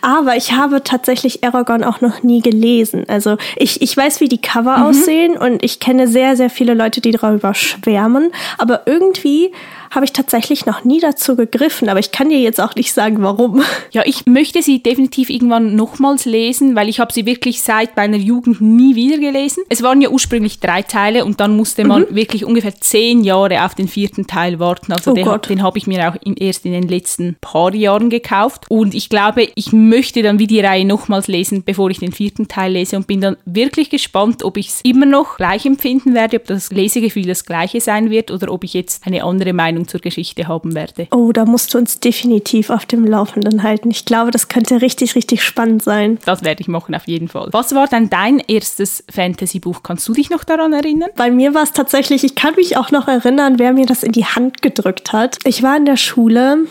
aber 0.19 0.37
ich 0.37 0.53
habe 0.53 0.83
tatsächlich 0.83 1.45
Aragon 1.45 1.85
auch 1.85 2.01
noch 2.01 2.23
nie 2.23 2.41
gelesen. 2.41 3.05
Also 3.09 3.37
ich, 3.57 3.83
ich 3.83 3.97
weiß, 3.97 4.21
wie 4.21 4.29
die 4.29 4.41
Cover 4.41 4.79
mhm. 4.79 4.83
aussehen 4.85 5.37
und 5.37 5.65
ich 5.65 5.81
kenne 5.81 6.09
sehr, 6.09 6.37
sehr 6.37 6.51
viele 6.51 6.75
Leute, 6.75 7.01
die 7.01 7.13
darüber 7.13 7.55
schwärmen. 7.55 8.33
Aber 8.59 8.83
irgendwie 8.87 9.53
habe 9.91 10.05
ich 10.05 10.13
tatsächlich 10.13 10.67
noch 10.67 10.85
nie 10.85 11.01
dazu 11.01 11.37
gegriffen, 11.37 11.89
aber 11.89 11.99
ich 11.99 12.13
kann 12.13 12.29
dir 12.29 12.39
jetzt 12.39 12.61
auch 12.61 12.75
nicht 12.75 12.93
sagen, 12.93 13.23
warum. 13.23 13.63
Ja, 13.93 14.03
ich 14.05 14.27
möchte 14.27 14.63
sie 14.63 14.81
definitiv 14.83 15.31
irgendwann 15.31 15.75
nochmals 15.75 16.25
lesen, 16.25 16.77
weil 16.77 16.89
ich 16.89 17.01
habe 17.01 17.13
sie 17.13 17.27
wirklich 17.27 17.61
seit 17.63 17.97
meiner 17.97 18.17
Jugend 18.17 18.61
nie 18.61 18.95
wieder 18.95 19.19
gelesen. 19.19 19.65
Es 19.69 19.83
waren 19.83 20.01
ja 20.01 20.11
ursprünglich 20.11 20.61
drei 20.61 20.83
Teile 20.83 21.25
und 21.25 21.41
dann 21.41 21.57
musste 21.57 21.85
man 21.85 22.03
mhm. 22.03 22.15
wirklich 22.15 22.45
ungefähr 22.45 22.75
zehn 22.79 23.25
Jahre 23.25 23.65
auf 23.65 23.75
den 23.75 23.89
vierten 23.89 24.29
Teil 24.29 24.61
warten. 24.61 24.93
Also 24.93 25.11
oh 25.11 25.15
den, 25.15 25.27
den 25.49 25.63
habe 25.63 25.77
ich 25.77 25.89
mir 25.89 26.09
auch 26.09 26.17
erst 26.37 26.67
in 26.67 26.73
den 26.73 26.87
letzten 26.87 27.37
paar 27.41 27.75
Jahren 27.75 28.11
gekauft. 28.11 28.67
Und 28.69 28.95
ich 28.95 29.09
glaube, 29.09 29.49
ich 29.57 29.73
möchte 29.73 30.23
dann 30.23 30.39
wie 30.39 30.47
die 30.47 30.61
Reihe 30.61 30.85
nochmals 30.85 31.27
lesen, 31.27 31.65
bevor 31.65 31.91
ich 31.91 31.99
den 31.99 32.13
vierten 32.13 32.47
Teil 32.47 32.73
lese 32.73 32.97
und 32.97 33.09
bin 33.09 33.21
dann 33.21 33.37
wirklich 33.45 33.91
gespannt, 33.91 34.45
ob 34.45 34.57
ich 34.57 34.69
es 34.69 34.81
immer 34.85 35.07
noch 35.07 35.37
gleich 35.37 35.67
empfinden 35.67 36.15
werde, 36.15 36.37
ob 36.37 36.45
das 36.47 36.71
Lesegefühl 36.71 37.27
das 37.27 37.45
gleiche 37.45 37.81
sein 37.81 38.11
wird 38.11 38.31
oder 38.31 38.53
ob 38.53 38.63
ich 38.63 38.75
jetzt 38.75 39.05
eine 39.07 39.25
andere 39.25 39.53
Meinung 39.53 39.80
Meinung 39.81 39.89
zur 39.89 40.01
Geschichte 40.01 40.49
haben 40.49 40.75
werde. 40.75 41.09
Oh, 41.11 41.33
da 41.33 41.45
musst 41.45 41.73
du 41.75 41.79
uns 41.79 42.01
definitiv 42.01 42.71
auf 42.71 42.87
dem 42.87 43.07
Laufenden 43.07 43.63
halten. 43.63 43.91
Ich 43.91 44.05
glaube, 44.05 44.31
das 44.31 44.49
könnte 44.49 44.83
richtig, 44.83 45.15
richtig 45.15 45.43
spannend 45.43 45.83
sein. 45.83 46.19
Das 46.25 46.45
werde 46.45 46.61
ich 46.61 46.69
machen, 46.69 46.95
auf 46.95 47.07
jeden 47.07 47.29
Fall. 47.29 47.49
Was 47.53 47.75
war 47.75 47.87
denn 47.87 48.11
dein 48.11 48.39
erstes 48.41 49.05
Fantasy-Buch? 49.11 49.83
Kannst 49.83 50.07
du 50.09 50.13
dich 50.13 50.31
noch 50.31 50.45
daran 50.45 50.73
erinnern? 50.73 51.11
Bei 51.17 51.31
mir 51.31 51.55
war 51.55 51.63
es 51.63 51.73
tatsächlich, 51.73 52.25
ich 52.25 52.35
kann 52.35 52.55
mich 52.57 52.77
auch 52.77 52.91
noch 52.91 53.09
erinnern, 53.09 53.59
wer 53.59 53.73
mir 53.73 53.87
das 53.87 54.03
in 54.03 54.13
die 54.13 54.25
Hand 54.25 54.63
gedrückt 54.63 55.13
hat. 55.13 55.39
Ich 55.45 55.63
war 55.63 55.77
in 55.77 55.87
der 55.87 55.97
Schule 55.97 56.67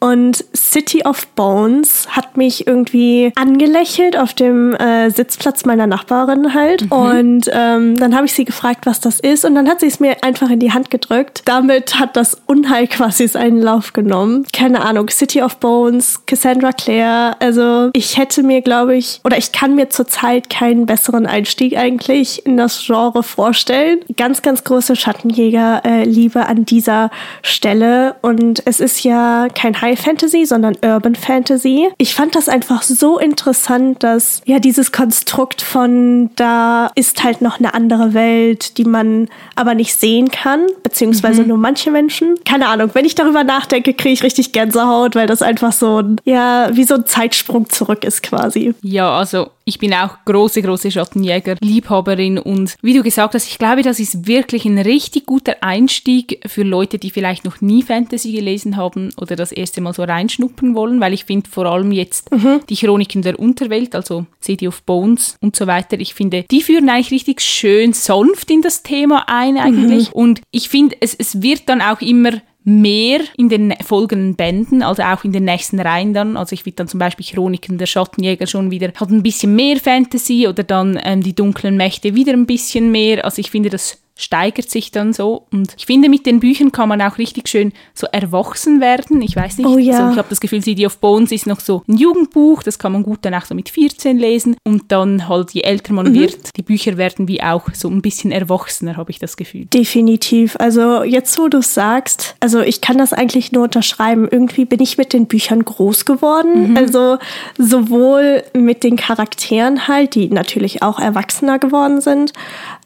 und 0.00 0.44
City 0.54 1.02
of 1.04 1.26
Bones 1.28 2.08
hat 2.10 2.36
mich 2.36 2.66
irgendwie 2.66 3.32
angelächelt 3.36 4.18
auf 4.18 4.34
dem 4.34 4.74
äh, 4.74 5.08
Sitzplatz 5.10 5.64
meiner 5.64 5.86
Nachbarin 5.86 6.52
halt. 6.52 6.82
Mhm. 6.82 6.92
Und 6.92 7.50
ähm, 7.50 7.96
dann 7.96 8.14
habe 8.14 8.26
ich 8.26 8.34
sie 8.34 8.44
gefragt, 8.44 8.84
was 8.84 9.00
das 9.00 9.18
ist. 9.18 9.46
Und 9.46 9.54
dann 9.54 9.66
hat 9.68 9.80
sie 9.80 9.86
es 9.86 10.00
mir 10.00 10.22
einfach 10.22 10.50
in 10.50 10.58
die 10.58 10.72
Hand 10.72 10.90
gedrückt. 10.90 11.42
Damit 11.46 11.98
hat 11.98 12.16
das 12.16 12.36
Unheil 12.46 12.86
quasi 12.86 13.26
seinen 13.28 13.62
Lauf 13.62 13.94
genommen. 13.94 14.44
Keine 14.52 14.82
Ahnung, 14.82 15.08
City 15.08 15.40
of 15.40 15.56
Bones, 15.56 16.26
Cassandra 16.26 16.72
Clare. 16.72 17.36
Also 17.40 17.90
ich 17.94 18.18
hätte 18.18 18.42
mir, 18.42 18.60
glaube 18.60 18.96
ich, 18.96 19.20
oder 19.24 19.38
ich 19.38 19.52
kann 19.52 19.74
mir 19.74 19.88
zurzeit 19.88 20.50
keinen 20.50 20.84
besseren 20.84 21.26
Einstieg 21.26 21.78
eigentlich 21.78 22.44
in 22.44 22.58
das 22.58 22.84
Genre 22.84 23.22
vorstellen. 23.22 24.00
Ganz, 24.16 24.42
ganz 24.42 24.64
große 24.64 24.96
Schattenjäger-Liebe 24.96 26.40
äh, 26.40 26.42
an 26.42 26.66
dieser 26.66 27.10
Stelle. 27.42 28.16
Und 28.20 28.62
es 28.66 28.80
ist 28.80 29.02
ja 29.02 29.48
kein 29.54 29.74
High 29.84 30.00
Fantasy, 30.00 30.46
sondern 30.46 30.76
Urban 30.82 31.14
Fantasy. 31.14 31.90
Ich 31.98 32.14
fand 32.14 32.34
das 32.34 32.48
einfach 32.48 32.82
so 32.82 33.18
interessant, 33.18 34.02
dass 34.02 34.40
ja 34.46 34.58
dieses 34.58 34.92
Konstrukt 34.92 35.60
von 35.60 36.30
da 36.36 36.90
ist 36.94 37.22
halt 37.22 37.42
noch 37.42 37.58
eine 37.58 37.74
andere 37.74 38.14
Welt, 38.14 38.78
die 38.78 38.84
man 38.84 39.28
aber 39.56 39.74
nicht 39.74 39.94
sehen 39.94 40.30
kann, 40.30 40.66
beziehungsweise 40.82 41.42
mhm. 41.42 41.48
nur 41.48 41.58
manche 41.58 41.90
Menschen. 41.90 42.36
Keine 42.46 42.68
Ahnung, 42.68 42.90
wenn 42.94 43.04
ich 43.04 43.14
darüber 43.14 43.44
nachdenke, 43.44 43.92
kriege 43.92 44.14
ich 44.14 44.22
richtig 44.22 44.52
Gänsehaut, 44.52 45.16
weil 45.16 45.26
das 45.26 45.42
einfach 45.42 45.72
so 45.72 45.98
ein, 45.98 46.16
ja, 46.24 46.70
wie 46.72 46.84
so 46.84 46.94
ein 46.94 47.04
Zeitsprung 47.04 47.68
zurück 47.68 48.04
ist 48.04 48.22
quasi. 48.22 48.74
Ja, 48.82 49.10
also 49.18 49.50
ich 49.64 49.78
bin 49.78 49.94
auch 49.94 50.16
große, 50.26 50.60
große 50.62 50.90
Schattenjäger-Liebhaberin 50.90 52.38
und 52.38 52.76
wie 52.82 52.94
du 52.94 53.02
gesagt 53.02 53.34
hast, 53.34 53.48
ich 53.48 53.58
glaube, 53.58 53.82
das 53.82 53.98
ist 53.98 54.26
wirklich 54.26 54.66
ein 54.66 54.78
richtig 54.78 55.26
guter 55.26 55.56
Einstieg 55.62 56.40
für 56.46 56.62
Leute, 56.62 56.98
die 56.98 57.10
vielleicht 57.10 57.44
noch 57.44 57.60
nie 57.60 57.82
Fantasy 57.82 58.32
gelesen 58.32 58.76
haben 58.76 59.10
oder 59.16 59.36
das 59.36 59.52
erste 59.52 59.80
Mal 59.80 59.94
so 59.94 60.02
reinschnuppern 60.02 60.74
wollen, 60.74 61.00
weil 61.00 61.14
ich 61.14 61.24
finde 61.24 61.48
vor 61.48 61.66
allem 61.66 61.92
jetzt 61.92 62.30
mhm. 62.30 62.60
die 62.68 62.76
Chroniken 62.76 63.22
der 63.22 63.38
Unterwelt, 63.38 63.94
also 63.94 64.26
City 64.42 64.68
of 64.68 64.82
Bones 64.82 65.36
und 65.40 65.56
so 65.56 65.66
weiter, 65.66 65.98
ich 65.98 66.14
finde, 66.14 66.44
die 66.50 66.62
führen 66.62 66.88
eigentlich 66.90 67.10
richtig 67.10 67.40
schön 67.40 67.94
sanft 67.94 68.50
in 68.50 68.60
das 68.60 68.82
Thema 68.82 69.24
ein 69.28 69.56
eigentlich 69.56 70.08
mhm. 70.08 70.14
und 70.14 70.40
ich 70.50 70.68
finde, 70.68 70.96
es, 71.00 71.14
es 71.14 71.40
wird 71.42 71.68
dann 71.68 71.80
auch 71.80 72.00
immer 72.02 72.32
mehr 72.64 73.20
in 73.36 73.50
den 73.50 73.74
folgenden 73.84 74.34
Bänden, 74.36 74.82
also 74.82 75.02
auch 75.02 75.22
in 75.24 75.32
den 75.32 75.44
nächsten 75.44 75.78
Reihen 75.78 76.14
dann. 76.14 76.36
Also 76.36 76.54
ich 76.54 76.62
finde 76.62 76.76
dann 76.76 76.88
zum 76.88 76.98
Beispiel 76.98 77.26
Chroniken 77.26 77.78
der 77.78 77.86
Schattenjäger 77.86 78.46
schon 78.46 78.70
wieder, 78.70 78.88
hat 78.94 79.10
ein 79.10 79.22
bisschen 79.22 79.54
mehr 79.54 79.76
Fantasy 79.76 80.48
oder 80.48 80.62
dann 80.62 80.98
ähm, 81.04 81.22
die 81.22 81.34
dunklen 81.34 81.76
Mächte 81.76 82.14
wieder 82.14 82.32
ein 82.32 82.46
bisschen 82.46 82.90
mehr. 82.90 83.24
Also 83.24 83.40
ich 83.40 83.50
finde, 83.50 83.68
das 83.68 84.03
steigert 84.16 84.70
sich 84.70 84.92
dann 84.92 85.12
so. 85.12 85.46
Und 85.50 85.74
ich 85.76 85.86
finde, 85.86 86.08
mit 86.08 86.24
den 86.24 86.40
Büchern 86.40 86.70
kann 86.70 86.88
man 86.88 87.02
auch 87.02 87.18
richtig 87.18 87.48
schön 87.48 87.72
so 87.94 88.06
erwachsen 88.12 88.80
werden. 88.80 89.20
Ich 89.22 89.34
weiß 89.34 89.58
nicht, 89.58 89.66
oh, 89.66 89.78
ja. 89.78 89.98
also 89.98 90.12
ich 90.12 90.18
habe 90.18 90.28
das 90.28 90.40
Gefühl, 90.40 90.62
City 90.62 90.86
of 90.86 90.98
Bones 90.98 91.32
ist 91.32 91.46
noch 91.46 91.60
so 91.60 91.82
ein 91.88 91.96
Jugendbuch, 91.96 92.62
das 92.62 92.78
kann 92.78 92.92
man 92.92 93.02
gut 93.02 93.20
dann 93.22 93.34
auch 93.34 93.44
so 93.44 93.54
mit 93.54 93.68
14 93.68 94.16
lesen. 94.16 94.56
Und 94.64 94.92
dann 94.92 95.28
halt, 95.28 95.50
je 95.50 95.62
älter 95.62 95.92
man 95.92 96.10
mhm. 96.10 96.14
wird, 96.14 96.56
die 96.56 96.62
Bücher 96.62 96.96
werden 96.96 97.26
wie 97.26 97.42
auch 97.42 97.68
so 97.72 97.88
ein 97.88 98.02
bisschen 98.02 98.30
erwachsener, 98.30 98.96
habe 98.96 99.10
ich 99.10 99.18
das 99.18 99.36
Gefühl. 99.36 99.66
Definitiv. 99.66 100.56
Also 100.60 101.02
jetzt, 101.02 101.36
wo 101.38 101.48
du 101.48 101.60
sagst, 101.60 102.36
also 102.38 102.60
ich 102.60 102.80
kann 102.80 102.98
das 102.98 103.12
eigentlich 103.12 103.50
nur 103.50 103.64
unterschreiben. 103.64 104.28
Irgendwie 104.30 104.64
bin 104.64 104.80
ich 104.80 104.96
mit 104.96 105.12
den 105.12 105.26
Büchern 105.26 105.64
groß 105.64 106.04
geworden. 106.04 106.70
Mhm. 106.70 106.76
Also 106.76 107.18
sowohl 107.58 108.44
mit 108.52 108.84
den 108.84 108.96
Charakteren 108.96 109.88
halt, 109.88 110.14
die 110.14 110.28
natürlich 110.28 110.82
auch 110.82 111.00
erwachsener 111.00 111.58
geworden 111.58 112.00
sind, 112.00 112.32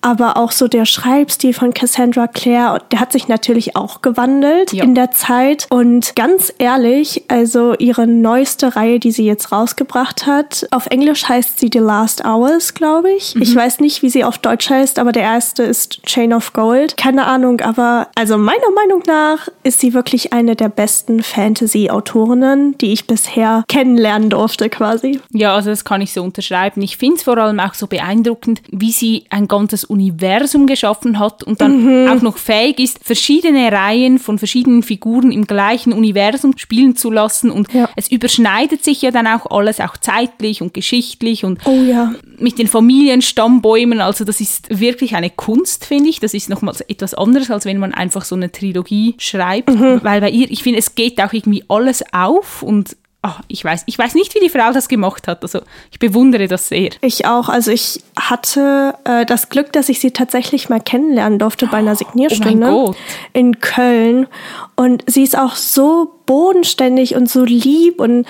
aber 0.01 0.37
auch 0.37 0.53
so 0.53 0.69
der 0.69 0.85
Schreibstil 0.85 1.53
von 1.53 1.75
Cassandra 1.75 2.27
Clare, 2.27 2.83
der 2.93 3.01
hat 3.01 3.13
sich 3.13 3.29
natürlich 3.29 3.77
auch 3.77 4.03
gewandelt 4.03 4.73
ja. 4.73 4.85
in 4.85 4.95
der 4.95 5.11
Zeit. 5.11 5.67
Und 5.71 6.15
ganz 6.17 6.53
ehrlich, 6.59 7.25
also 7.29 7.75
ihre 7.75 8.07
neueste 8.07 8.77
Reihe, 8.77 9.01
die 9.01 9.11
sie 9.11 9.25
jetzt 9.25 9.53
rausgebracht 9.53 10.27
hat, 10.27 10.67
auf 10.71 10.87
Englisch 10.87 11.29
heißt 11.29 11.59
sie 11.59 11.71
The 11.73 11.81
Last 11.81 12.25
Hours, 12.25 12.75
glaube 12.75 13.11
ich. 13.13 13.35
Mhm. 13.35 13.43
Ich 13.43 13.55
weiß 13.55 13.81
nicht, 13.81 14.03
wie 14.03 14.11
sie 14.11 14.25
auf 14.25 14.39
Deutsch 14.39 14.71
heißt, 14.71 14.99
aber 14.99 15.13
der 15.13 15.23
erste 15.23 15.63
ist 15.65 16.03
Chain 16.05 16.33
of 16.33 16.53
Gold. 16.53 16.97
Keine 16.97 17.27
Ahnung, 17.27 17.61
aber 17.61 18.09
also 18.15 18.39
meiner 18.39 18.71
Meinung 18.75 19.03
nach 19.07 19.49
ist 19.63 19.81
sie 19.81 19.95
wirklich 19.95 20.33
eine 20.33 20.57
der 20.57 20.69
besten 20.69 21.23
Fantasy-Autorinnen, 21.23 22.79
die 22.79 22.93
ich 22.93 23.07
bisher 23.07 23.65
kennenlernen 23.69 24.31
durfte, 24.31 24.69
quasi. 24.71 25.21
Ja, 25.33 25.55
also 25.55 25.71
das 25.71 25.85
kann 25.85 26.01
ich 26.01 26.13
so 26.13 26.23
unterschreiben. 26.23 26.83
Ich 26.83 26.97
finde 26.97 27.17
es 27.17 27.23
vor 27.25 27.39
allem 27.39 27.61
auch 27.61 27.75
so 27.75 27.87
beeindruckend, 27.87 28.63
wie 28.71 28.93
sie 28.93 29.25
ein 29.31 29.49
ganzes 29.49 29.88
Universum 29.89 30.67
geschaffen 30.67 31.19
hat 31.19 31.43
und 31.43 31.61
dann 31.61 32.05
mhm. 32.05 32.09
auch 32.11 32.23
noch 32.23 32.39
fähig 32.39 32.79
ist, 32.79 32.99
verschiedene 33.03 33.73
Reihen 33.73 34.19
von 34.19 34.39
verschiedenen 34.39 34.83
Figuren 34.83 35.33
im 35.33 35.47
gleichen 35.47 35.93
Universum 35.93 36.57
spielen 36.57 36.97
zu 36.97 37.11
lassen. 37.11 37.51
Und 37.51 37.73
ja. 37.73 37.89
es 37.97 38.11
überschneidet 38.11 38.85
sich 38.85 39.03
ja 39.03 39.11
dann 39.11 39.27
auch 39.27 39.51
alles, 39.51 39.81
auch 39.81 39.97
zeitlich 39.97 40.63
und 40.63 40.75
geschichtlich 40.75 41.45
und 41.45 41.61
oh, 41.65 41.83
ja. 41.83 42.15
mit 42.39 42.59
den 42.59 42.69
Familienstammbäumen. 42.69 44.01
Also 44.01 44.25
das 44.25 44.41
ist 44.41 44.79
wirklich 44.81 45.17
eine 45.17 45.31
Kunst, 45.31 45.85
finde 45.85 46.11
ich. 46.11 46.21
Das 46.21 46.35
ist 46.35 46.49
nochmals 46.49 46.81
etwas 46.83 47.15
anderes, 47.15 47.51
als 47.51 47.65
wenn 47.65 47.79
man 47.79 47.95
einfach 47.95 48.25
so 48.25 48.35
eine 48.35 48.53
Trilogie 48.53 49.15
schreibt. 49.19 49.71
Mhm. 49.71 50.01
Weil 50.03 50.21
bei 50.21 50.31
ihr, 50.31 50.51
ich 50.51 50.63
finde, 50.63 50.79
es 50.79 50.95
geht 50.95 51.21
auch 51.21 51.33
irgendwie 51.33 51.65
alles 51.69 52.05
auf 52.13 52.63
und 52.63 52.97
Oh, 53.25 53.31
ich 53.49 53.65
weiß, 53.65 53.83
ich 53.87 53.99
weiß 53.99 54.15
nicht, 54.15 54.37
wie 54.37 54.39
die 54.39 54.49
Frau 54.49 54.73
das 54.73 54.89
gemacht 54.89 55.27
hat. 55.27 55.43
Also 55.43 55.63
ich 55.91 55.99
bewundere 55.99 56.47
das 56.47 56.69
sehr. 56.69 56.91
Ich 57.01 57.27
auch. 57.27 57.49
Also 57.49 57.73
ich 57.73 58.01
hatte 58.17 58.95
äh, 59.05 59.27
das 59.27 59.49
Glück, 59.49 59.73
dass 59.73 59.89
ich 59.89 59.99
sie 59.99 60.13
tatsächlich 60.13 60.69
mal 60.69 60.81
kennenlernen 60.81 61.41
durfte 61.41 61.67
bei 61.67 61.79
einer 61.79 61.97
Signierstunde 61.97 62.69
oh 62.69 62.95
in 63.33 63.61
Köln. 63.61 64.29
Und 64.77 65.03
sie 65.11 65.25
ist 65.25 65.37
auch 65.37 65.57
so 65.57 66.15
bodenständig 66.27 67.17
und 67.17 67.29
so 67.29 67.45
lieb 67.45 68.01
und 68.01 68.25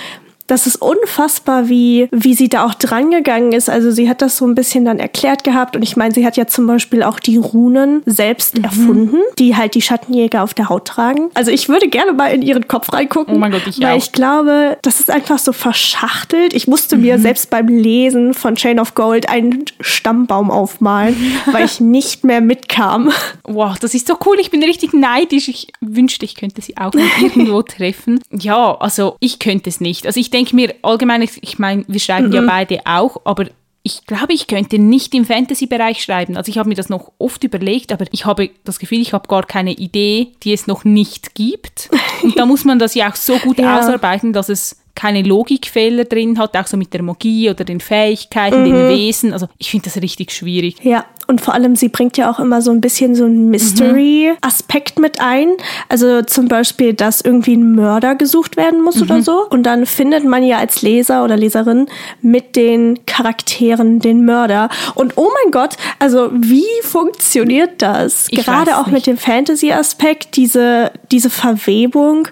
das 0.49 0.67
ist 0.67 0.77
unfassbar, 0.77 1.69
wie, 1.69 2.09
wie 2.11 2.35
sie 2.35 2.49
da 2.49 2.65
auch 2.65 2.75
drangegangen 2.75 3.53
ist. 3.53 3.71
Also 3.71 3.91
sie 3.91 4.09
hat 4.09 4.23
das 4.23 4.37
so 4.39 4.47
ein 4.47 4.55
bisschen 4.55 4.85
dann 4.85 4.99
erklärt 4.99 5.45
gehabt 5.45 5.77
und 5.77 5.83
ich 5.83 5.97
meine, 5.97 6.13
sie 6.13 6.27
hat 6.27 6.37
ja 6.37 6.47
zum 6.47 6.67
Beispiel 6.67 7.03
auch 7.03 7.21
die 7.21 7.37
Runen 7.37 8.03
selbst 8.07 8.59
mhm. 8.59 8.65
erfunden, 8.65 9.19
die 9.39 9.57
halt 9.57 9.75
die 9.75 9.83
Schattenjäger 9.83 10.43
auf 10.43 10.55
der 10.55 10.69
Haut 10.69 10.87
tragen. 10.87 11.31
Also 11.35 11.51
ich 11.51 11.69
würde 11.69 11.89
gerne 11.89 12.13
mal 12.13 12.29
in 12.29 12.43
ihren 12.43 12.67
Kopf 12.67 12.93
reingucken, 12.93 13.37
oh 13.37 13.39
mein 13.39 13.53
Gott, 13.53 13.63
ich 13.67 13.81
weil 13.81 13.93
auch. 13.93 13.99
ich 13.99 14.13
glaube, 14.13 14.79
das 14.83 15.01
ist 15.01 15.11
einfach 15.11 15.39
so 15.39 15.53
verschachtelt. 15.53 16.55
Ich 16.55 16.67
musste 16.67 16.97
mhm. 16.97 17.03
mir 17.03 17.19
selbst 17.19 17.51
beim 17.51 17.69
Lesen 17.69 18.33
von 18.33 18.57
Chain 18.57 18.81
of 18.81 18.95
Gold 18.95 19.29
einen 19.29 19.67
Stammbaum 19.81 20.51
aufmalen, 20.51 21.15
weil 21.53 21.67
ich 21.67 21.81
nicht 21.81 22.25
mehr 22.25 22.41
mitkam. 22.41 23.13
Wow, 23.45 23.79
das 23.79 23.93
ist 23.93 24.09
so 24.09 24.17
cool. 24.25 24.39
Ich 24.41 24.51
bin 24.51 24.63
richtig 24.63 24.95
neidisch. 24.95 25.49
Ich 25.49 25.69
wünschte, 25.81 26.25
ich 26.25 26.37
könnte 26.37 26.63
sie 26.63 26.79
auch 26.79 26.95
irgendwo 27.21 27.61
treffen. 27.63 28.21
Ja, 28.33 28.77
also 28.79 29.17
ich 29.21 29.39
könnte 29.39 29.69
es 29.69 29.81
nicht. 29.81 30.07
Also 30.07 30.19
ich 30.19 30.31
denke, 30.31 30.38
denke 30.39 30.55
mir 30.55 30.75
allgemein, 30.83 31.23
ich 31.23 31.59
meine, 31.59 31.85
wir 31.89 32.01
schreiben 32.01 32.29
mhm. 32.29 32.33
ja 32.33 32.43
beide 32.43 32.81
auch, 32.85 33.21
aber 33.25 33.47
ich 33.83 34.07
glaube, 34.07 34.33
ich 34.33 34.47
könnte 34.47 34.79
nicht 34.79 35.15
im 35.15 35.25
Fantasy-Bereich 35.25 36.03
schreiben. 36.03 36.37
Also 36.37 36.51
ich 36.51 36.59
habe 36.59 36.69
mir 36.69 36.75
das 36.75 36.89
noch 36.89 37.13
oft 37.19 37.43
überlegt, 37.45 37.91
aber 37.93 38.05
ich 38.11 38.27
habe 38.27 38.51
das 38.65 38.79
Gefühl, 38.79 39.01
ich 39.01 39.13
habe 39.13 39.29
gar 39.29 39.45
keine 39.47 39.73
Idee, 39.73 40.33
die 40.43 40.53
es 40.53 40.67
noch 40.67 40.85
nicht 40.85 41.35
gibt. 41.35 41.89
Und 42.23 42.39
da 42.39 42.45
muss 42.45 42.65
man 42.65 42.79
das 42.79 42.95
ja 42.95 43.11
auch 43.11 43.17
so 43.17 43.39
gut 43.39 43.59
ja. 43.59 43.79
ausarbeiten, 43.79 44.33
dass 44.33 44.49
es 44.49 44.77
keine 44.99 45.23
Logikfehler 45.23 46.07
drin 46.07 46.41
hat, 46.41 46.57
auch 46.57 46.67
so 46.67 46.77
mit 46.77 46.93
der 46.93 47.03
Magie 47.03 47.49
oder 47.51 47.65
den 47.65 47.79
Fähigkeiten, 47.79 48.63
mhm. 48.63 48.65
den 48.65 48.89
Wesen. 48.89 49.33
Also 49.33 49.47
ich 49.57 49.71
finde 49.71 49.85
das 49.85 50.03
richtig 50.03 50.33
schwierig. 50.33 50.75
Ja, 50.83 51.05
und 51.29 51.41
vor 51.41 51.55
allem, 51.55 51.77
sie 51.77 51.89
bringt 51.89 52.17
ja 52.17 52.29
auch 52.31 52.41
immer 52.41 52.63
so 52.63 52.73
ein 52.73 52.81
bisschen 52.81 53.15
so 53.15 53.27
einen 53.27 53.51
Mystery-Aspekt 53.51 54.97
mhm. 54.97 55.03
mit 55.03 55.21
ein. 55.21 55.51
Also 55.89 56.23
zum 56.23 56.49
Beispiel, 56.49 56.95
dass 56.95 57.21
irgendwie 57.21 57.55
ein 57.55 57.77
Mörder 57.77 58.17
gesucht 58.17 58.57
werden 58.57 58.83
muss 58.83 58.97
mhm. 58.97 59.03
oder 59.03 59.23
so. 59.23 59.47
Und 59.49 59.63
dann 59.65 59.87
findet 59.87 60.25
man 60.25 60.43
ja 60.43 60.59
als 60.59 60.83
Leser 60.83 61.23
oder 61.23 61.37
Leserin 61.37 61.87
mit 62.21 62.57
den 62.57 63.07
Charakteren 63.07 64.01
den 64.01 64.25
Mörder. 64.25 64.69
Und 64.97 65.13
oh 65.17 65.31
mein 65.45 65.53
Gott, 65.53 65.77
also 66.01 66.31
wie 66.33 66.65
funktioniert 66.83 67.83
das? 67.83 68.27
Ich 68.31 68.45
Gerade 68.45 68.79
auch 68.79 68.89
mit 68.89 69.07
dem 69.07 69.17
Fantasy-Aspekt, 69.17 70.35
diese, 70.35 70.91
diese 71.13 71.31
Verwebung. 71.31 72.29